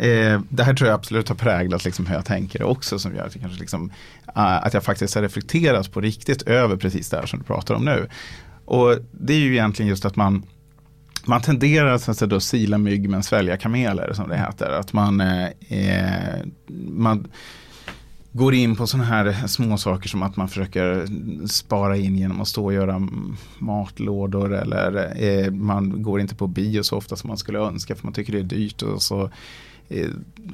[0.00, 3.26] Eh, det här tror jag absolut har präglat liksom hur jag tänker också som gör
[3.26, 3.90] att jag, kanske liksom,
[4.36, 7.74] eh, att jag faktiskt har reflekterat på riktigt över precis det här som du pratar
[7.74, 8.08] om nu.
[8.64, 10.42] Och det är ju egentligen just att man
[11.24, 14.70] man tenderar att så att säga, då sila mygg men svälja kameler som det heter.
[14.70, 16.46] Att man, eh, eh
[16.90, 17.28] man
[18.32, 21.06] går in på sådana här små saker som att man försöker
[21.46, 23.08] spara in genom att stå och göra
[23.58, 28.04] matlådor eller eh, man går inte på bio så ofta som man skulle önska för
[28.04, 29.30] man tycker det är dyrt och så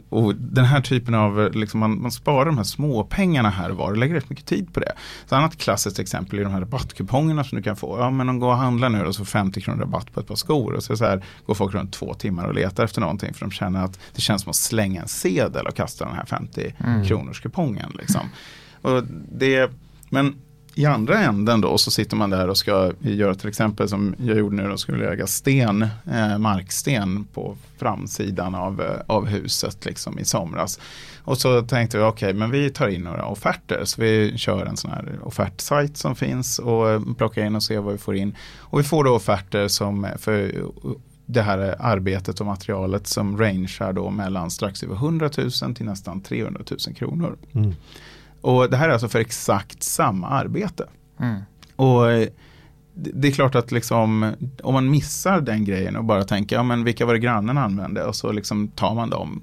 [0.09, 3.77] och den här typen av, liksom man, man sparar de här små pengarna här och
[3.77, 4.93] var och lägger rätt mycket tid på det.
[5.27, 7.99] Ett annat klassiskt exempel är de här rabattkupongerna som du kan få.
[7.99, 10.35] Ja men de går och handlar nu och så 50 kronor rabatt på ett par
[10.35, 10.73] skor.
[10.73, 13.51] Och så, så här, går folk runt två timmar och letar efter någonting för de
[13.51, 16.75] känner att det känns som att slänga en sedel och kasta den här 50
[17.07, 17.93] kronors kupongen.
[17.99, 18.29] Liksom.
[18.83, 19.71] Och det,
[20.11, 20.35] men
[20.75, 24.39] i andra änden då så sitter man där och ska göra till exempel som jag
[24.39, 25.83] gjorde nu då, skulle lägga sten,
[26.13, 30.81] eh, marksten på framsidan av, eh, av huset liksom i somras.
[31.25, 34.77] Och så tänkte vi okej men vi tar in några offerter så vi kör en
[34.77, 38.37] sån här offertsajt som finns och plockar in och ser vad vi får in.
[38.59, 40.53] Och vi får då offerter som för
[41.27, 45.31] det här arbetet och materialet som rangear då mellan strax över 100
[45.63, 47.37] 000 till nästan 300 000 kronor.
[47.53, 47.75] Mm.
[48.45, 50.87] Och det här är alltså för exakt samma arbete.
[51.21, 51.41] Mm.
[51.77, 52.29] Och eh,
[52.95, 56.85] det är klart att liksom, om man missar den grejen och bara tänker, ja men
[56.85, 58.05] vilka var det grannen använde?
[58.05, 59.43] Och så liksom tar man dem.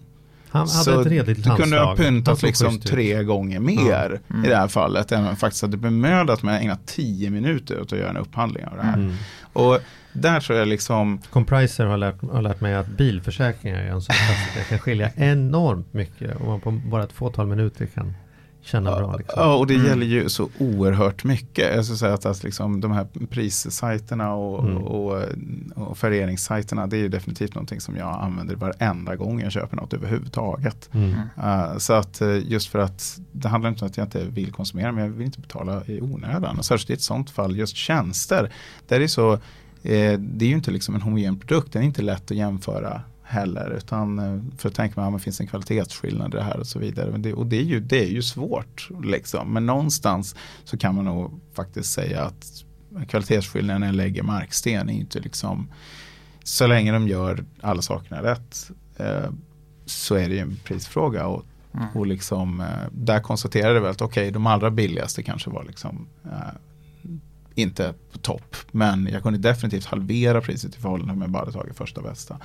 [0.49, 4.47] Han hade så ett redigt du kunde ha pyntat såg liksom tre gånger mer i
[4.47, 5.11] det här fallet.
[5.11, 8.65] Än man faktiskt hade bemödat med att ägna tio minuter åt att göra en upphandling
[8.65, 8.93] av det här.
[8.97, 9.15] Mm.
[9.53, 9.79] Och
[10.13, 14.15] där tror jag liksom, Compriser har lärt, har lärt mig att bilförsäkringar är en sån
[14.15, 18.13] klass att det kan skilja enormt mycket och man på bara ett fåtal minuter kan
[18.63, 19.15] känna bra.
[19.17, 19.41] Liksom.
[19.41, 21.75] Ja, och det gäller ju så oerhört mycket.
[21.75, 24.77] Jag skulle säga att alltså, liksom, de här prissajterna och, Mm.
[24.77, 25.23] och,
[25.75, 29.93] och färgeringssajterna, det är ju definitivt någonting som jag använder varenda gång jag köper något
[29.93, 30.89] överhuvudtaget.
[30.93, 31.09] Mm.
[31.37, 34.51] Uh, så att uh, just för att det handlar inte om att jag inte vill
[34.51, 36.57] konsumera, men jag vill inte betala i onödan.
[36.57, 38.51] Och särskilt i ett sånt fall, just tjänster,
[38.87, 41.85] där det är så, eh, det är ju inte liksom en homogen produkt, den är
[41.85, 43.69] inte lätt att jämföra heller.
[43.77, 46.79] Utan eh, för tänka mig att det finns en kvalitetsskillnad i det här och så
[46.79, 47.11] vidare.
[47.11, 48.89] Men det, och det är, ju, det är ju svårt.
[49.03, 49.53] Liksom.
[49.53, 52.63] Men någonstans så kan man nog faktiskt säga att
[53.07, 55.67] kvalitetsskillnaden när jag lägger marksten är inte liksom
[56.43, 59.29] så länge de gör alla sakerna rätt eh,
[59.85, 61.27] så är det ju en prisfråga.
[61.27, 61.87] Och, Mm.
[61.93, 66.53] och liksom, eh, där konstaterade vi att okej, de allra billigaste kanske var liksom eh,
[67.55, 68.55] inte på topp.
[68.71, 72.37] Men jag kunde definitivt halvera priset i förhållande om jag bara hade tagit första bästa.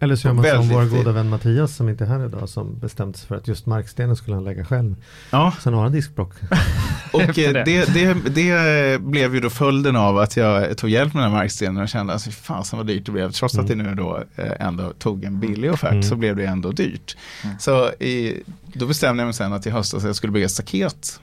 [0.00, 2.78] Eller så gör man som vår goda vän Mattias som inte är här idag som
[2.78, 4.94] bestämt sig för att just markstenen skulle han lägga själv.
[5.30, 6.32] Ja, Sen har han diskbrock.
[7.12, 7.64] och eh, det.
[7.64, 11.38] det, det, det blev ju då följden av att jag tog hjälp med den här
[11.38, 13.30] markstenen och kände alltså fasen vad dyrt det blev.
[13.30, 16.02] Trots att det nu då eh, ändå tog en billig offert Mm.
[16.02, 17.16] så blev det ändå dyrt.
[17.44, 17.56] Mm.
[17.58, 21.20] Så i, då bestämde jag mig sen att i höstas jag skulle bygga staket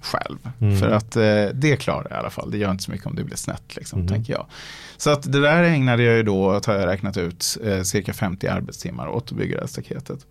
[0.00, 0.38] själv.
[0.60, 0.78] Mm.
[0.78, 2.50] För att eh, det klarar jag i alla fall.
[2.50, 4.12] Det gör inte så mycket om det blir snett liksom, Mm.
[4.12, 4.46] tänker jag.
[4.96, 8.12] Så att det där ägnade jag ju då, att har jag räknat ut, eh, cirka
[8.12, 10.26] 50 arbetstimmar åt att bygga det här staketet.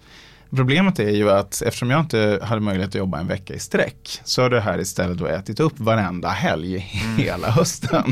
[0.56, 4.20] Problemet är ju att eftersom jag inte hade möjlighet att jobba en vecka i sträck
[4.24, 6.78] så har det här istället då ätit upp varenda helg
[7.18, 8.04] hela hösten.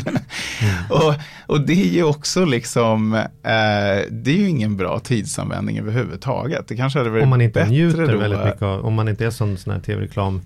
[0.90, 1.14] och,
[1.48, 3.24] och det är ju också liksom, eh,
[4.12, 6.68] det är ju ingen bra tidsanvändning överhuvudtaget.
[6.68, 8.18] Det kanske hade varit Om man inte bättre njuter då.
[8.18, 10.42] väldigt mycket av, om man inte är som sån här tv-reklam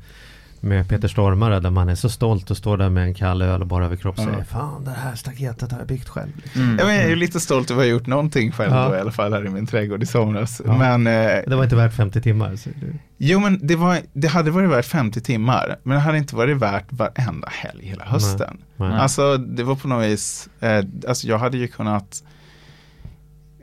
[0.62, 3.62] med Peter Stormare där man är så stolt och står där med en kall öl
[3.62, 4.30] och bara överkropp och Ja.
[4.32, 6.32] säger Fan det här staketet har jag byggt själv.
[6.56, 6.78] Mm.
[6.80, 8.90] Ja, men jag är ju lite stolt över att ha gjort någonting själv Ja.
[8.90, 10.62] då, i alla fall här i min trädgård i somras.
[10.66, 10.78] Ja.
[10.78, 12.56] Men, eh, Det var inte värt 50 timmar.
[12.56, 16.18] Så det, jo, men det, var, det hade varit värt 50 timmar, men det hade
[16.18, 18.58] inte varit värt varenda helg hela hösten.
[18.78, 18.92] nej.
[18.94, 22.24] Alltså det var på något vis, eh, alltså jag hade ju kunnat,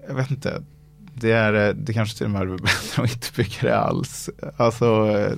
[0.08, 0.62] jag vet inte,
[1.14, 3.78] det, är, eh, det kanske till och med hade varit bättre att inte bygga det
[3.78, 4.30] alls.
[4.56, 4.86] Alltså,
[5.18, 5.32] eh,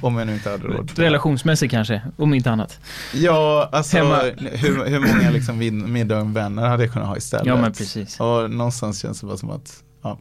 [0.00, 0.92] om jag nu inte hade råd.
[0.98, 2.80] Relationsmässigt kanske, om inte annat.
[3.14, 4.16] Ja, alltså Hemma.
[4.52, 5.58] hur, hur många liksom
[5.92, 7.46] middagar med vänner hade jag kunnat ha istället?
[7.46, 8.20] Ja men precis.
[8.20, 10.18] Och någonstans känns det bara som att, ja.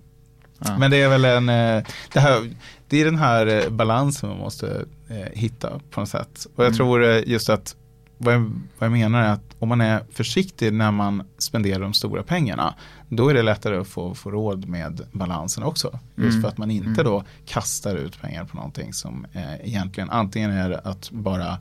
[0.59, 0.77] Ja.
[0.77, 2.49] Men det är väl en, eh, det, här,
[2.87, 6.47] det är den här eh, balansen man måste eh, hitta på något sätt.
[6.55, 6.77] Och jag Mm.
[6.77, 7.75] tror just att
[8.17, 8.39] vad jag,
[8.79, 12.73] vad jag menar är att om man är försiktig när man spenderar de stora pengarna,
[13.09, 15.99] då är det lättare att få, få råd med balansen också.
[16.15, 16.41] Just Mm.
[16.41, 17.03] för att man inte Mm.
[17.05, 21.57] då kastar ut pengar på någonting som eh, egentligen antingen är att bara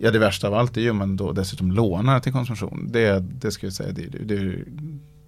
[0.00, 2.88] Ja det värsta av allt är ju om man då dessutom lånar till konsumtion.
[2.92, 4.64] Det, det skulle jag säga det, det,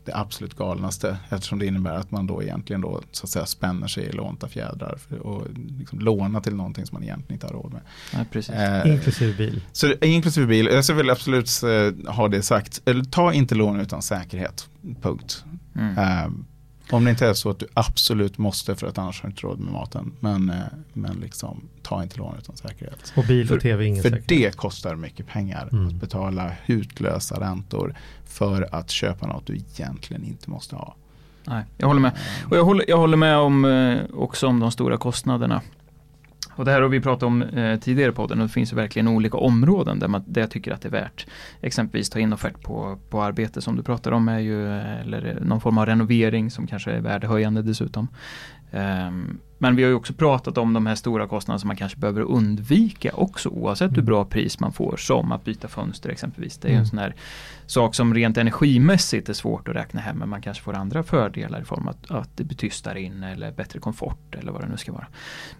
[0.05, 3.87] det absolut galnaste eftersom det innebär att man då egentligen då så att säga spänner
[3.87, 5.47] sig i lånta fjädrar och
[5.79, 7.83] liksom låna till någonting som man egentligen inte har råd med.
[8.13, 8.55] Ja, precis.
[8.55, 9.63] Eh, Inklusive bil.
[9.73, 12.83] så inklusive bil, jag vill absolut eh, ha det sagt.
[12.85, 14.69] Eller, ta inte lån utan säkerhet,
[15.03, 15.45] punkt.
[15.77, 15.99] Mm.
[15.99, 16.31] Eh,
[16.92, 19.42] om det inte är så att du absolut måste för att annars har du inte
[19.42, 20.12] råd med maten.
[20.20, 20.57] Men, eh,
[20.92, 23.12] men liksom, ta inte lån utan säkerhet.
[23.16, 24.29] Och bil För- och tv ingen För säkerhet.
[24.29, 25.87] det kostar mycket pengar Mm.
[25.87, 27.94] att betala hutlösa räntor
[28.26, 30.94] för att köpa något du egentligen inte måste ha.
[31.44, 32.12] Nej, jag håller med.
[32.50, 35.62] Och jag håller, jag håller med om, eh, också om de stora kostnaderna.
[36.57, 39.09] Och det här har vi pratat om eh, tidigare på podden och det finns verkligen
[39.09, 41.27] olika områden där, man, där jag tycker att det är värt.
[41.61, 45.39] Exempelvis ta in offert på, på arbete som du pratar om är ju, eh, eller
[45.41, 48.09] någon form av renovering som kanske är värdehöjande dessutom.
[48.73, 51.99] Ehm, men vi har ju också pratat om de här stora kostnaderna som man kanske
[51.99, 56.59] behöver undvika också oavsett hur bra pris man får som att byta fönster exempelvis.
[56.59, 56.87] Det är ju en Mm.
[56.87, 57.15] sån här
[57.70, 61.61] sak som rent energimässigt är svårt att räkna hem men man kanske får andra fördelar
[61.61, 64.68] i form av att, att det blir tystare in eller bättre komfort eller vad det
[64.68, 65.06] nu ska vara.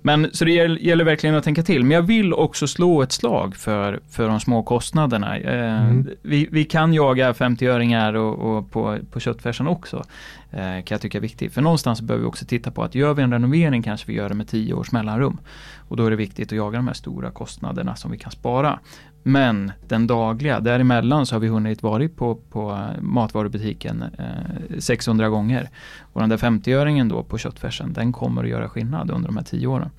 [0.03, 1.85] Men så det gäller, verkligen att tänka till.
[1.85, 5.39] Men jag vill också slå ett slag för, för de små kostnaderna.
[5.39, 6.09] Eh, Mm.
[6.23, 10.05] vi, vi kan jaga 50-öringar och, och på, på köttfärsen också.
[10.51, 11.55] Eh, kan jag tycka är viktigt.
[11.55, 14.29] För någonstans behöver vi också titta på att gör vi en renovering kanske vi gör
[14.29, 15.41] det med 10 års mellanrum.
[15.89, 18.79] Och då är det viktigt att jaga de här stora kostnaderna som vi kan spara.
[19.23, 25.71] Men den dagliga, däremellan så har vi hunnit varit på, på matvarubutiken eh, 600 gånger.
[26.13, 29.45] Och den där 50-öringen då på köttfärsen, den kommer att göra skillnad under de här
[29.45, 29.91] 10 åren.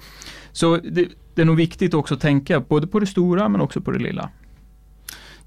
[0.52, 3.82] Så det, det är nog viktigt också att tänka både på det stora men också
[3.82, 4.30] på det lilla.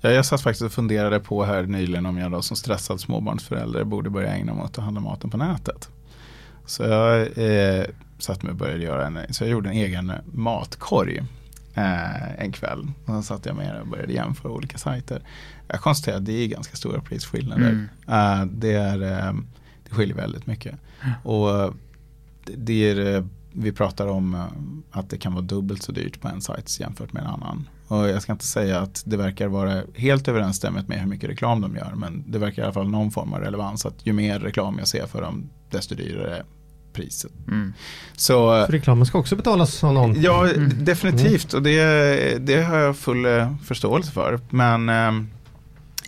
[0.00, 3.84] Ja, jag satt faktiskt och funderade på här nyligen om jag då som stressad småbarnsförälder
[3.84, 5.88] borde börja ägna mig åt att handla maten på nätet.
[6.66, 7.84] Så jag eh,
[8.18, 11.22] satt mig och började göra en, så jag gjorde en egen matkorg
[11.74, 12.92] eh, en kväll.
[13.04, 15.22] Och sen satt jag med och började jämföra olika sajter.
[15.68, 17.70] Jag konstaterade att det är ganska stora prisskillnader.
[17.70, 17.88] Mm.
[18.08, 19.34] Eh, det, är, eh,
[19.88, 20.74] det skiljer väldigt mycket.
[21.22, 21.70] Och eh,
[22.44, 24.46] det, det är, eh, vi pratar om eh,
[24.90, 27.68] att det kan vara dubbelt så dyrt på en sajt jämfört med en annan.
[27.88, 31.60] Och jag ska inte säga att det verkar vara helt överensstämmigt med hur mycket reklam
[31.60, 31.92] de gör.
[31.96, 33.86] Men det verkar i alla fall någon form av relevans.
[33.86, 36.44] Att ju mer reklam jag ser för dem, desto dyrare
[36.94, 37.32] priset.
[37.48, 37.72] Mm.
[38.16, 40.22] Så För reklamen ska också betalas av någon.
[40.22, 40.84] Ja, Mm.
[40.84, 44.40] definitivt och det, det har jag full eh, förståelse för.
[44.50, 45.12] Men eh,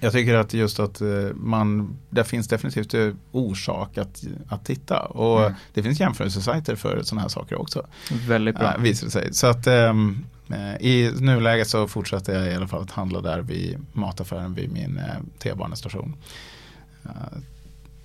[0.01, 5.01] jag tycker att just att eh, man, det finns definitivt eh, orsak att, att titta.
[5.01, 5.53] Och Mm.
[5.75, 7.87] det finns jämförelsesajter för sådana här saker också.
[8.29, 8.75] Väldigt bra.
[8.79, 9.35] Visar det sig.
[9.35, 13.41] Så att ehm, eh, i nuläget så fortsätter jag i alla fall att handla där
[13.41, 15.05] vid mataffären vid min eh,
[15.39, 16.17] T-banestation.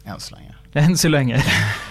[0.06, 0.56] Än så länge.
[0.86, 1.44] Än så länge.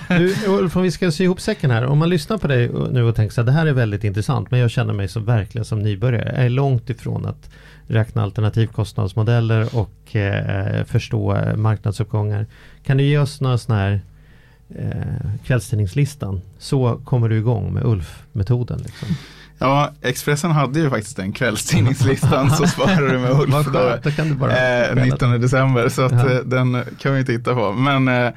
[0.09, 1.85] Du, Ulf, om vi ska sy ihop säcken här.
[1.87, 4.51] Om man lyssnar på dig nu och tänker så här, det här är väldigt intressant,
[4.51, 6.33] men jag känner mig så verkligen som nybörjare.
[6.37, 7.51] Jag är långt ifrån att
[7.87, 12.47] räkna alternativkostnadsmodeller och eh, förstå eh, marknadsuppgångar.
[12.87, 14.01] Kan du ge oss några sådana här
[14.79, 16.41] eh, kvällstidningslistan?
[16.59, 18.79] Så kommer du igång med ULF-metoden.
[18.79, 19.09] Liksom.
[19.59, 23.67] Ja, Expressen hade ju faktiskt den kvällstidningslistan så svarar du med Ulf
[24.03, 26.31] då kan du bara eh, 19 december så att, Ja.
[26.33, 27.73] eh, den kan vi titta på.
[27.73, 28.31] Men eh,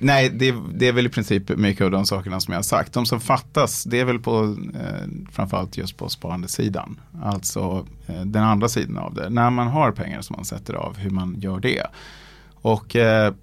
[0.00, 2.92] nej, det, det är väl i princip mycket av de sakerna som jag har sagt.
[2.92, 7.00] De som fattas, det är väl på eh, framförallt just på sparandesidan.
[7.22, 9.30] Alltså eh, den andra sidan av det.
[9.30, 11.86] När man har pengar som man sätter av, hur man gör det.
[12.54, 13.34] Och eh,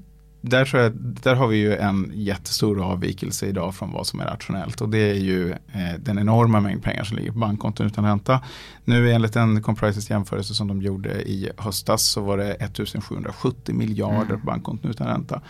[0.42, 4.26] där, tror jag, där har vi ju en jättestor avvikelse idag från vad som är
[4.26, 8.06] rationellt och det är ju eh, den enorma mängd pengar som ligger på bankkonton utan
[8.06, 8.42] ränta.
[8.86, 14.38] Nu enligt en Comprises jämförelse som de gjorde i höstas så var det 1770 miljarder
[14.38, 15.42] på bankkonton utan ränta.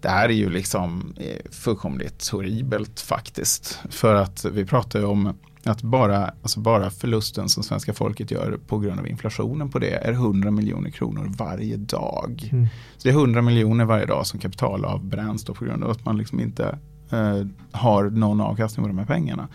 [0.00, 3.80] Det här är ju liksom eh, fullkomligt horribelt faktiskt.
[3.90, 5.34] För att vi pratar ju om
[5.64, 9.90] att bara, alltså bara förlusten som svenska folket gör på grund av inflationen på det
[9.90, 12.48] är 100 miljoner kronor varje dag.
[12.52, 12.66] Mm.
[12.96, 16.18] Så det är 100 miljoner varje dag som kapital avbränns på grund av att man
[16.18, 16.78] liksom inte
[17.10, 19.48] eh, har någon avkastning på de här pengarna.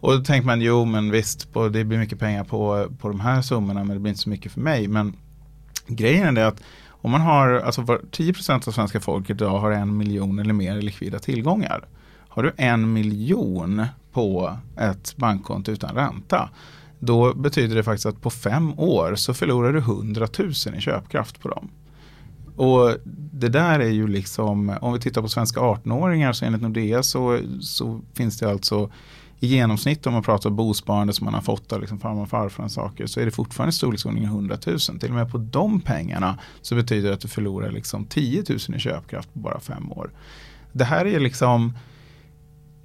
[0.00, 3.20] Och då tänker man, jo men visst, på, det blir mycket pengar på, på de
[3.20, 4.88] här summorna men det blir inte så mycket för mig.
[4.88, 5.16] Men
[5.86, 6.62] grejen är att
[7.08, 10.82] om man har, alltså 10% av svenska folket idag har en miljon eller mer i
[10.82, 11.84] likvida tillgångar.
[12.28, 16.50] Har du en miljon på ett bankkonto utan ränta,
[16.98, 21.40] då betyder det faktiskt att på fem år så förlorar du 100 000 i köpkraft
[21.40, 21.70] på dem.
[22.56, 22.96] Och
[23.32, 27.38] det där är ju liksom, om vi tittar på svenska 18-åringar så enligt Nordea så,
[27.60, 28.90] så finns det alltså
[29.40, 32.64] i genomsnitt om man pratar bosparande som man har fått av liksom farmor och farfar
[32.64, 34.78] och saker så är det fortfarande i storleksordningen 100 000.
[34.78, 38.58] Till och med på de pengarna så betyder det att du förlorar liksom 10 000
[38.76, 40.10] i köpkraft på bara fem år.
[40.72, 41.72] Det här är liksom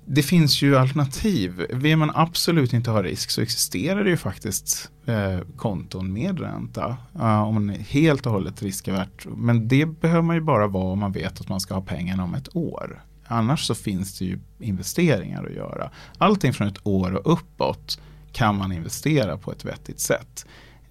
[0.06, 1.66] det finns ju alternativ.
[1.70, 6.98] Vill man absolut inte ha risk så existerar det ju faktiskt eh, konton med ränta.
[7.16, 9.26] Uh, om man är helt och hållet riskvärt.
[9.38, 12.24] Men det behöver man ju bara vara om man vet att man ska ha pengarna
[12.24, 13.04] om ett år.
[13.28, 15.90] Annars så finns det ju investeringar att göra.
[16.18, 18.00] Allting från ett år och uppåt
[18.32, 20.46] kan man investera på ett vettigt sätt.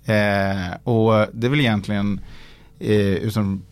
[0.04, 2.20] Eh, och det är väl egentligen,
[2.78, 3.62] eh, utan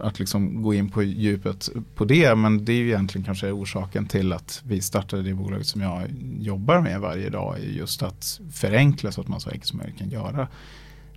[0.00, 4.06] att liksom gå in på djupet på det, men det är ju egentligen kanske orsaken
[4.06, 6.02] till att vi startade det bolaget som jag
[6.38, 9.98] jobbar med varje dag, är just att förenkla så att man så enkelt som möjligt
[9.98, 10.48] kan göra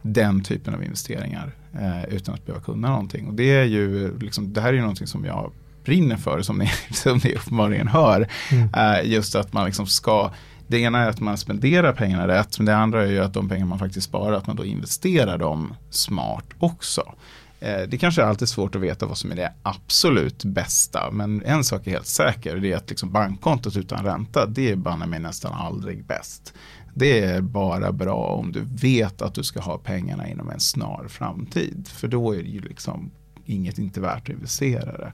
[0.01, 3.27] den typen av investeringar eh, utan att behöva kunna någonting.
[3.27, 5.51] Och det, är ju, liksom, det här är ju någonting som jag
[5.83, 8.27] brinner för, som ni, som ni uppenbarligen hör.
[8.51, 8.69] Mm.
[8.73, 10.31] Eh, just att man liksom ska
[10.67, 13.49] det ena är att man spenderar pengarna rätt, men det andra är ju att de
[13.49, 17.13] pengar man faktiskt sparar, att man då investerar dem smart också.
[17.59, 21.43] Eh, Det kanske är alltid svårt att veta vad som är det absolut bästa, men
[21.45, 25.05] en sak är helt säker, det är att liksom bankkontot utan ränta, det är banne
[25.05, 26.53] mig nästan aldrig bäst.
[26.93, 31.05] Det är bara bra om du vet att du ska ha pengarna inom en snar
[31.09, 33.11] framtid, för då är det ju liksom
[33.45, 35.13] inget inte värt att investera det.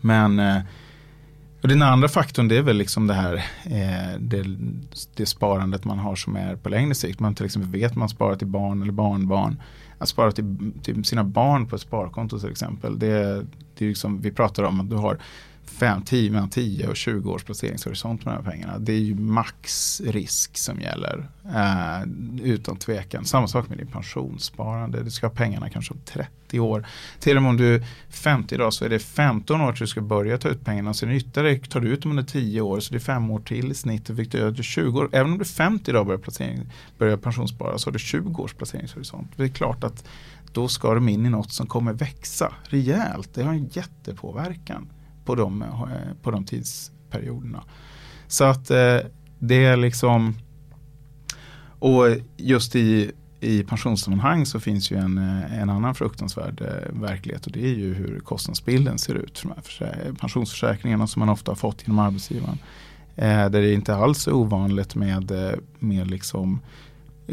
[0.00, 0.62] Men eh,
[1.62, 4.44] och den andra faktorn det är väl liksom det här eh, det,
[5.14, 7.20] det sparandet man har som är på längre sikt.
[7.20, 9.62] Man till exempel vet man sparar till barn eller barnbarn.
[9.98, 12.98] Att spara till, till sina barn på ett sparkonto till exempel.
[12.98, 13.44] Det,
[13.78, 15.18] det är liksom, vi pratar om att du har
[15.64, 18.78] 5, 10, mellan 10 och 20 års placeringshorisont med de här pengarna.
[18.78, 21.28] Det är ju max risk som gäller.
[21.54, 22.02] Eh,
[22.42, 23.24] utan tvekan.
[23.24, 25.02] Samma sak med din pensionssparande.
[25.02, 26.86] Du ska ha pengarna kanske om 30 år.
[27.20, 29.86] Till och med om du är 50 idag så är det 15 år till du
[29.86, 30.94] ska börja ta ut pengarna.
[30.94, 33.70] Sen ytterligare tar du ut dem under 10 år så det är 5 år till
[33.70, 34.10] i snitt.
[34.10, 35.08] Och fick du 20 år.
[35.12, 36.60] Även om du är 50 idag börjar, placering,
[36.98, 39.28] börjar pensionsspara så har du 20 års placeringshorisont.
[39.36, 40.04] Det är klart att
[40.52, 43.34] då ska de in i något som kommer växa rejält.
[43.34, 44.88] Det har en jättepåverkan
[45.24, 45.64] på de,
[46.22, 47.64] på de tidsperioderna.
[48.28, 48.98] Så att eh,
[49.38, 50.34] det är liksom
[51.82, 52.06] och
[52.36, 57.64] just i, i pensionssammanhang så finns ju en, en annan fruktansvärd eh, verklighet och det
[57.64, 61.82] är ju hur kostnadsbilden ser ut för de här pensionsförsäkringarna som man ofta har fått
[61.82, 62.58] genom arbetsgivaren.
[63.16, 66.60] Eh, där det inte alls är ovanligt med, eh, med liksom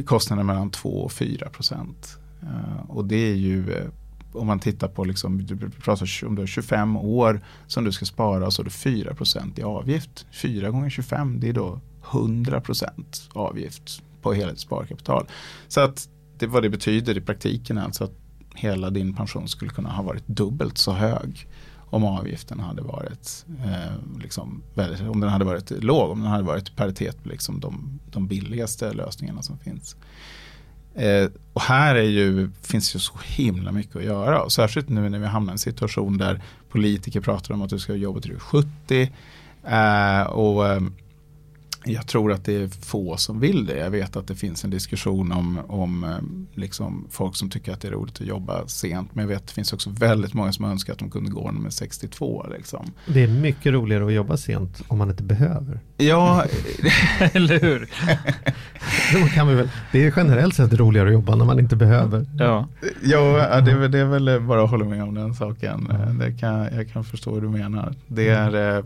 [0.06, 2.18] kostnader mellan 2 och 4 procent.
[2.42, 3.86] Eh, och det är ju eh,
[4.34, 8.06] om man tittar på, liksom, du pratar om du har 25 år som du ska
[8.06, 10.26] spara så har du 4 procent i avgift.
[10.32, 11.80] 4 gånger 25 det är då
[12.12, 15.28] 100 procent avgift på hela ditt sparkapital.
[15.68, 18.14] Så att det, vad det betyder i praktiken är alltså att
[18.56, 21.48] hela din pension skulle kunna ha varit dubbelt så hög
[21.92, 24.64] om avgiften hade varit eh, liksom,
[25.12, 28.94] om den hade varit låg, om den hade varit paritet med liksom de, de billigaste
[28.94, 29.96] lösningarna som finns.
[30.96, 34.42] Eh, och här är ju, finns ju så himla mycket att göra.
[34.42, 37.80] Och särskilt nu när vi hamnar i en situation där politiker pratar om att du
[37.80, 39.12] ska jobba till du är 70.
[39.64, 40.82] Eh, och eh,
[41.94, 43.78] jag tror att det är få som vill det.
[43.78, 47.82] Jag vet att det finns en diskussion om, om eh, liksom folk som tycker att
[47.82, 49.10] det är roligt att jobba sent.
[49.16, 51.46] Men jag vet att det finns också väldigt många som önskar att de kunde gå
[51.46, 52.46] när de är 62.
[52.58, 52.92] Liksom.
[53.08, 55.80] Det är mycket roligare att jobba sent om man inte behöver.
[55.98, 56.46] Ja,
[57.34, 57.90] Eller hur?
[59.22, 62.26] Då kan vi väl, det är generellt sett roligare att jobba när man inte behöver.
[62.38, 62.68] Ja.
[63.04, 65.90] ja det, är väl- det är väl bara att hålla med om den saken.
[66.20, 67.96] Det kan, jag kan förstå vad du menar.
[68.08, 68.84] Det är, eh,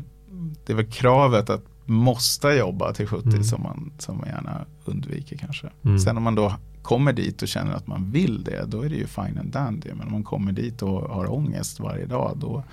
[0.66, 3.44] det är väl kravet att måste jobba till 70 Mm.
[3.44, 5.70] som, man, som man gärna undviker kanske.
[5.86, 6.00] Mm.
[6.00, 8.96] Sen om man då kommer dit och känner att man vill det, då är det
[8.96, 9.90] ju fine and dandy.
[9.94, 12.64] Men om man kommer dit och har ångest varje dag, då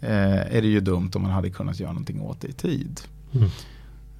[0.00, 3.00] eh, är det ju dumt om man hade kunnat göra någonting åt det i tid.
[3.34, 3.48] Mm.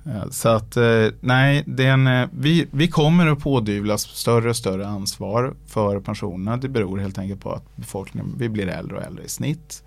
[0.06, 4.86] Eh, Så att eh, nej, en, eh, vi, vi kommer att pådyvlas större och större
[4.86, 6.56] ansvar för pensionerna.
[6.56, 9.82] Det beror helt enkelt på att befolkningen, vi blir äldre och äldre i snitt.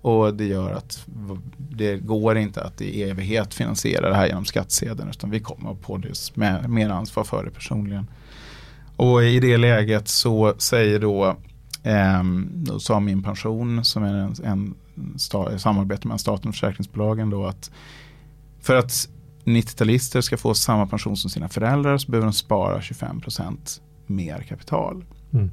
[0.00, 1.06] Och det gör att
[1.56, 5.80] det går inte att i evighet finansiera det här genom skattsedeln utan vi kommer att
[5.80, 8.10] pådyvlas med mer ansvar för det personligen.
[8.96, 11.36] Och i det läget så säger då,
[11.82, 14.74] ehm, då sa min pension som är en, en
[15.18, 17.70] sta, samarbete mellan staten och försäkringsbolagen då att
[18.60, 19.08] för att
[19.44, 25.04] 90-talister ska få samma pension som sina föräldrar så behöver de spara 25% mer kapital.
[25.32, 25.50] Mm.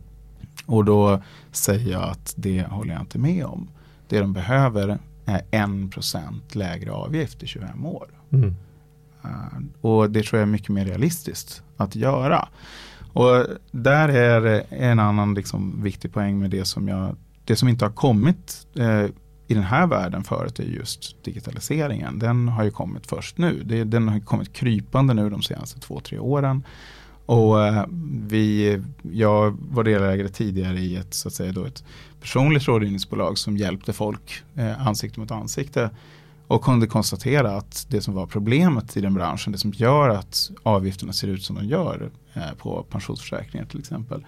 [0.65, 3.69] Och då säger jag att det håller jag inte med om.
[4.07, 8.07] Det de behöver är 1% lägre avgift i 25 år.
[8.31, 8.55] Mm.
[9.25, 12.47] Uh, och det tror jag är mycket mer realistiskt att göra.
[13.13, 17.85] Och där är en annan liksom viktig poäng med det som, jag, det som inte
[17.85, 19.05] har kommit eh,
[19.47, 22.19] i den här världen förut är just digitaliseringen.
[22.19, 23.63] Den har ju kommit först nu.
[23.65, 26.63] Det, den har kommit krypande nu de senaste två, tre åren.
[27.25, 27.85] Och eh,
[28.27, 31.83] vi, jag var delägare tidigare i ett, så att säga, då ett
[32.21, 35.89] personligt rådgivningsbolag som hjälpte folk eh, ansikte mot ansikte
[36.47, 40.51] och kunde konstatera att det som var problemet i den branschen, det som gör att
[40.63, 44.25] avgifterna ser ut som de gör eh, på pensionsförsäkringar till exempel.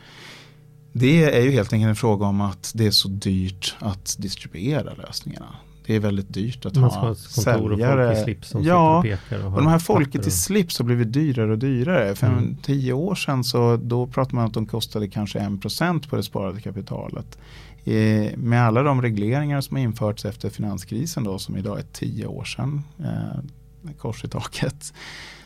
[0.92, 4.94] Det är ju helt enkelt en fråga om att det är så dyrt att distribuera
[4.94, 5.56] lösningarna.
[5.88, 8.98] Det är väldigt dyrt att Man ska ha ett och folk i slips som Ja,
[8.98, 9.40] och pekar.
[9.40, 12.16] Och, och de här folket i slips har blivit dyrare och dyrare.
[12.16, 12.40] För Mm.
[12.40, 16.24] en tio år sedan så då pratade man att de kostade kanske 1% på det
[16.24, 17.38] sparade kapitalet.
[17.84, 22.26] Eh, med alla de regleringar som har införts efter finanskrisen då som idag är tio
[22.26, 22.84] år sedan.
[23.00, 24.94] Eh, kors i taket.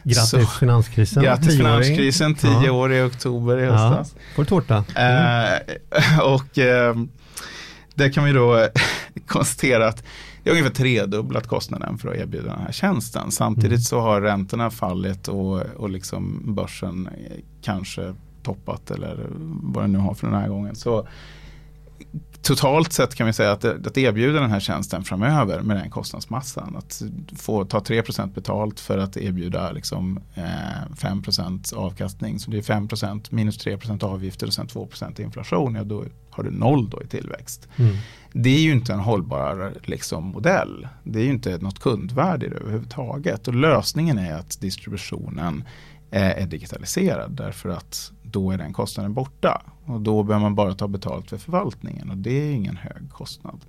[0.04, 1.24] Grattis Så- finanskrisen.
[1.24, 2.72] Grattis finanskrisen, tio Ja.
[2.72, 4.16] år i oktober i Ja, höstas.
[4.36, 4.84] får tårta.
[4.96, 5.60] Mm.
[5.92, 6.96] Eh, och eh,
[7.96, 8.68] där kan vi då
[9.28, 10.04] konstatera att
[10.44, 13.32] det är ungefär tredubblat kostnaden för att erbjuda den här tjänsten.
[13.32, 13.82] Samtidigt Mm.
[13.82, 19.28] så har räntorna fallit och, och liksom börsen eh, kanske toppat eller
[19.62, 20.76] vad den nu har för den här gången.
[20.76, 21.08] Så
[22.42, 26.76] totalt sett kan vi säga att, att erbjuda den här tjänsten framöver med den kostnadsmassan.
[26.76, 27.02] Att
[27.38, 32.40] få ta 3% betalt för att erbjuda liksom, eh, 5% avkastning.
[32.40, 35.76] Så det är 5% minus 3% avgifter och sen 2% inflation.
[35.76, 36.04] Ja, då
[36.40, 37.68] har du noll då i tillväxt.
[37.76, 37.96] Mm.
[38.34, 40.88] Det är ju inte en hållbar liksom, modell.
[41.04, 43.48] Det är ju inte något kundvärde i det överhuvudtaget.
[43.48, 45.64] Och lösningen är att distributionen
[46.12, 49.62] eh, är digitaliserad därför att då är den kostnaden borta.
[49.86, 53.60] Och då behöver man bara ta betalt för förvaltningen och det är ingen hög kostnad.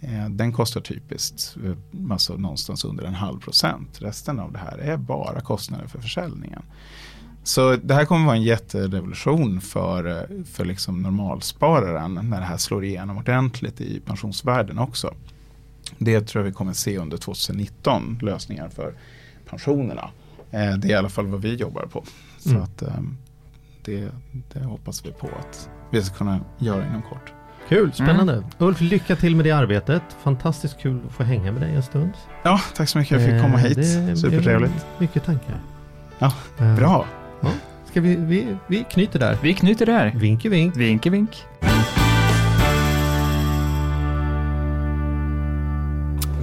[0.00, 4.02] Eh, Den kostar typiskt eh, alltså någonstans under en halv procent.
[4.02, 6.62] Resten av det här är bara kostnader för försäljningen.
[7.42, 12.84] Så det här kommer vara en jätterevolution för, för liksom normalspararen när det här slår
[12.84, 15.14] igenom ordentligt i pensionsvärlden också.
[15.98, 18.94] Det tror jag vi kommer se under 2019, lösningar för
[19.50, 20.10] pensionerna.
[20.50, 22.04] Eh, Det är i alla fall vad vi jobbar på.
[22.38, 22.62] Så Mm.
[22.62, 23.16] att ehm,
[23.84, 24.08] det,
[24.52, 27.32] det hoppas vi på att vi ska kunna göra inom kort.
[27.68, 28.32] Kul, spännande.
[28.32, 28.44] Mm.
[28.58, 30.02] Ulf, lycka till med det arbetet.
[30.22, 32.10] Fantastiskt kul att få hänga med dig en stund.
[32.42, 33.20] Ja, tack så mycket.
[33.20, 34.18] Jag fick komma Eh, hit.
[34.18, 34.86] Supertrevligt.
[34.98, 35.60] Mycket tankar.
[36.18, 36.74] Ja, Eh,
[37.90, 39.38] Ska vi, vi, vi knyter där.
[39.42, 40.12] Vi knyter där.
[40.16, 40.76] Vink i vink.
[40.76, 41.44] Vink i vink.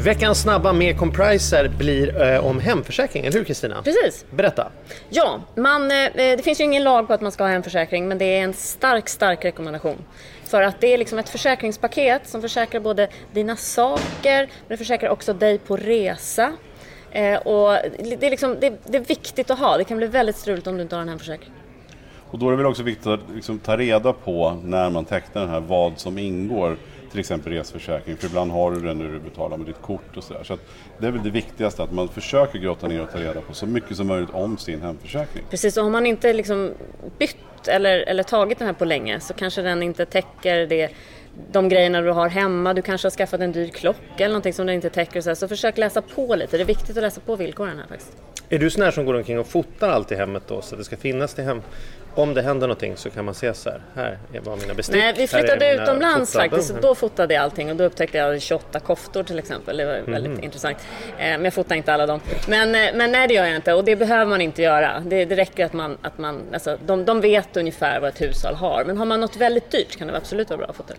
[0.08, 3.82] Veckans snabba med Compriser blir eh, om hemförsäkring, eller hur Kristina?
[3.84, 4.26] Precis.
[4.32, 4.72] Berätta.
[5.10, 8.18] Ja, man, eh, det finns ju ingen lag på att man ska ha hemförsäkring men
[8.18, 9.98] det är en stark, stark rekommendation.
[10.44, 15.10] För att det är liksom ett försäkringspaket som försäkrar både dina saker men det försäkrar
[15.10, 16.54] också dig på resa.
[17.18, 19.78] Eh, och det är, liksom, det, det är viktigt att ha.
[19.78, 21.52] Det kan bli väldigt struligt om du inte har en hemförsäkring.
[22.32, 25.42] Och då är det väl också viktigt att liksom ta reda på när man tecknar
[25.42, 26.78] den här vad som ingår.
[27.12, 28.18] till exempel resförsäkring.
[28.18, 30.44] För ibland har du den när du betalar med ditt kort och sådär.
[30.44, 30.58] Så
[30.98, 33.66] det är väl det viktigaste, att man försöker grotta ner och ta reda på så
[33.66, 35.44] mycket som möjligt om sin hemförsäkring.
[35.50, 36.72] Precis, och har man inte liksom
[37.20, 40.90] bytt eller, eller tagit den här på länge så kanske den inte täcker det
[41.52, 44.66] de grejerna du har hemma, du kanske har skaffat en dyr klocka eller någonting som
[44.66, 45.22] den inte täcker.
[45.22, 45.36] Så, här.
[45.36, 48.12] så försök läsa på lite, det är viktigt att läsa på villkoren här faktiskt.
[48.50, 50.80] Är du sån här som går omkring och fotar allt i hemmet då så att
[50.80, 51.62] det ska finnas till hem?
[52.16, 54.96] Om det händer någonting så kan man se så här, här är mina bestick.
[54.96, 59.24] Nej, vi flyttade utomlands faktiskt, då fotade jag allting och då upptäckte jag 28 koftor
[59.24, 59.78] till exempel.
[59.78, 60.44] Det var väldigt Mhm.
[60.44, 60.78] intressant.
[61.18, 62.20] Eh, Men jag fotade inte alla dem.
[62.48, 65.00] Men, eh, men nej, det gör jag inte och det behöver man inte göra.
[65.06, 68.56] Det, det räcker att man, att man alltså, de, de vet ungefär vad ett hushåll
[68.56, 68.84] har.
[68.86, 70.94] Men har man något väldigt dyrt kan det absolut vara bra att fota.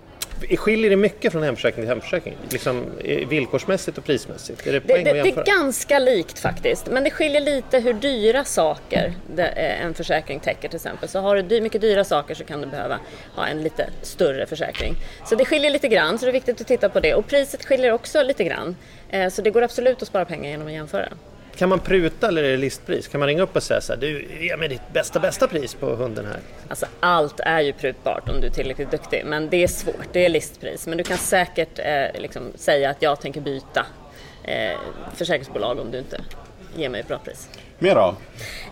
[0.57, 2.37] Skiljer det mycket från hemförsäkring till hemförsäkring?
[2.51, 2.85] Liksom
[3.29, 4.67] villkorsmässigt och prismässigt?
[4.67, 8.45] Är det Det, det, det är ganska likt faktiskt, men det skiljer lite hur dyra
[8.45, 11.09] saker eh, en försäkring täcker till exempel.
[11.09, 12.99] Så har du mycket dyra saker så kan du behöva
[13.35, 14.95] ha en lite större försäkring.
[15.27, 17.15] Så det skiljer lite grann, så det är viktigt att titta på det.
[17.15, 18.77] Och priset skiljer också lite grann.
[19.11, 21.09] Eh, Så det går absolut att spara pengar genom att jämföra.
[21.59, 23.09] Kan man pruta eller är det listpris?
[23.09, 25.75] Kan man ringa upp och säga så här, du ge mig ditt bästa bästa pris
[25.75, 26.41] på hunden här?
[26.69, 30.25] Alltså allt är ju prutbart om du är tillräckligt duktig, men det är svårt, det
[30.25, 30.87] är listpris.
[30.87, 33.87] Men du kan säkert eh, liksom säga att jag tänker byta
[34.45, 34.79] eh,
[35.15, 36.21] försäkringsbolag om du inte
[36.77, 37.49] ger mig ett bra pris.
[37.81, 38.15] Mer då?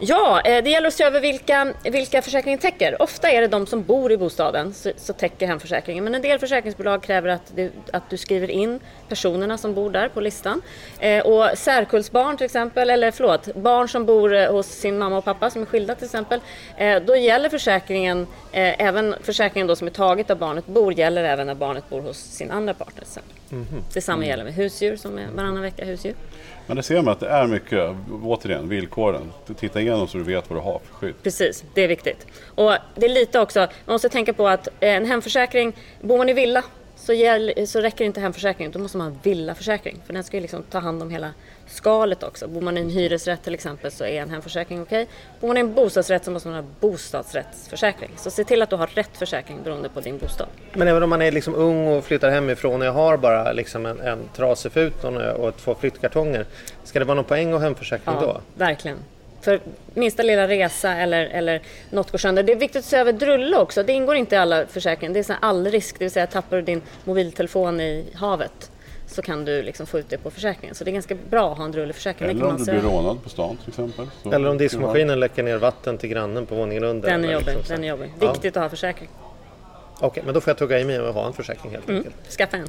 [0.00, 3.02] Ja, eh, det gäller att se över vilka, vilka försäkringen täcker.
[3.02, 6.04] Ofta är det de som bor i bostaden så, så täcker hemförsäkringen.
[6.04, 10.08] Men en del försäkringsbolag kräver att du, att du skriver in personerna som bor där
[10.08, 10.62] på listan.
[10.98, 15.24] Eh, och särkullsbarn till exempel, eller förlåt, barn som bor eh, hos sin mamma och
[15.24, 16.40] pappa som är skilda till exempel.
[16.76, 21.24] Eh, då gäller försäkringen, eh, även försäkringen då som är taget av barnet bor, gäller
[21.24, 22.94] även när barnet bor hos sin andra partner.
[22.94, 23.32] till exempel.
[23.48, 23.84] Mhm.
[23.94, 26.14] Detsamma gäller med husdjur som är varannan vecka husdjur.
[26.66, 29.32] Men det ser man att det är mycket, återigen, villkoren.
[29.56, 31.14] Titta igenom så du vet vad du har för skydd.
[31.22, 32.26] Precis, det är viktigt.
[32.54, 36.32] Och det är lite också, man måste tänka på att en hemförsäkring, bor man i
[36.32, 36.64] villa
[37.06, 40.02] så, gäll, så räcker inte hemförsäkringen, då måste man ha en villaförsäkring.
[40.06, 41.30] För den ska ju liksom ta hand om hela
[41.66, 42.48] skalet också.
[42.48, 45.06] Bor man i en hyresrätt till exempel så är en hemförsäkring okej.
[45.40, 48.10] Bor man i en bostadsrätt så måste man ha bostadsrättsförsäkring.
[48.16, 50.48] Så se till att du har rätt försäkring beroende på din bostad.
[50.72, 53.86] Men även om man är liksom ung och flyttar hemifrån och jag har bara liksom
[53.86, 56.46] en, en trasig fut och, två flyttkartonger.
[56.84, 58.40] Ska det vara någon poäng och hemförsäkring då?
[58.54, 58.98] verkligen.
[59.46, 59.60] För
[59.94, 62.42] minsta lilla resa eller, eller något går sönder.
[62.42, 63.82] Det är viktigt att se över drulle också.
[63.82, 65.14] Det ingår inte i alla försäkringar.
[65.14, 68.70] Det är sån här allrisk, det vill säga tappar du din mobiltelefon i havet
[69.06, 70.74] så kan du liksom få ut det på försäkringen.
[70.74, 72.30] Så det är ganska bra att ha en drulleförsäkring.
[72.30, 74.06] Eller om du blir rånad på stan till exempel.
[74.22, 77.10] Så Eller om diskmaskinen läcker ner vatten till grannen på våningen under.
[77.10, 77.46] Den är jobbig.
[77.46, 77.74] liksom.
[77.76, 78.12] Den är jobbig.
[78.20, 78.32] Ja.
[78.32, 79.08] Viktigt att ha försäkring.
[80.00, 81.96] Okej, men då får jag tugga i mig och ha en försäkring helt Mm.
[81.98, 82.30] enkelt.
[82.38, 82.68] Skaffa en.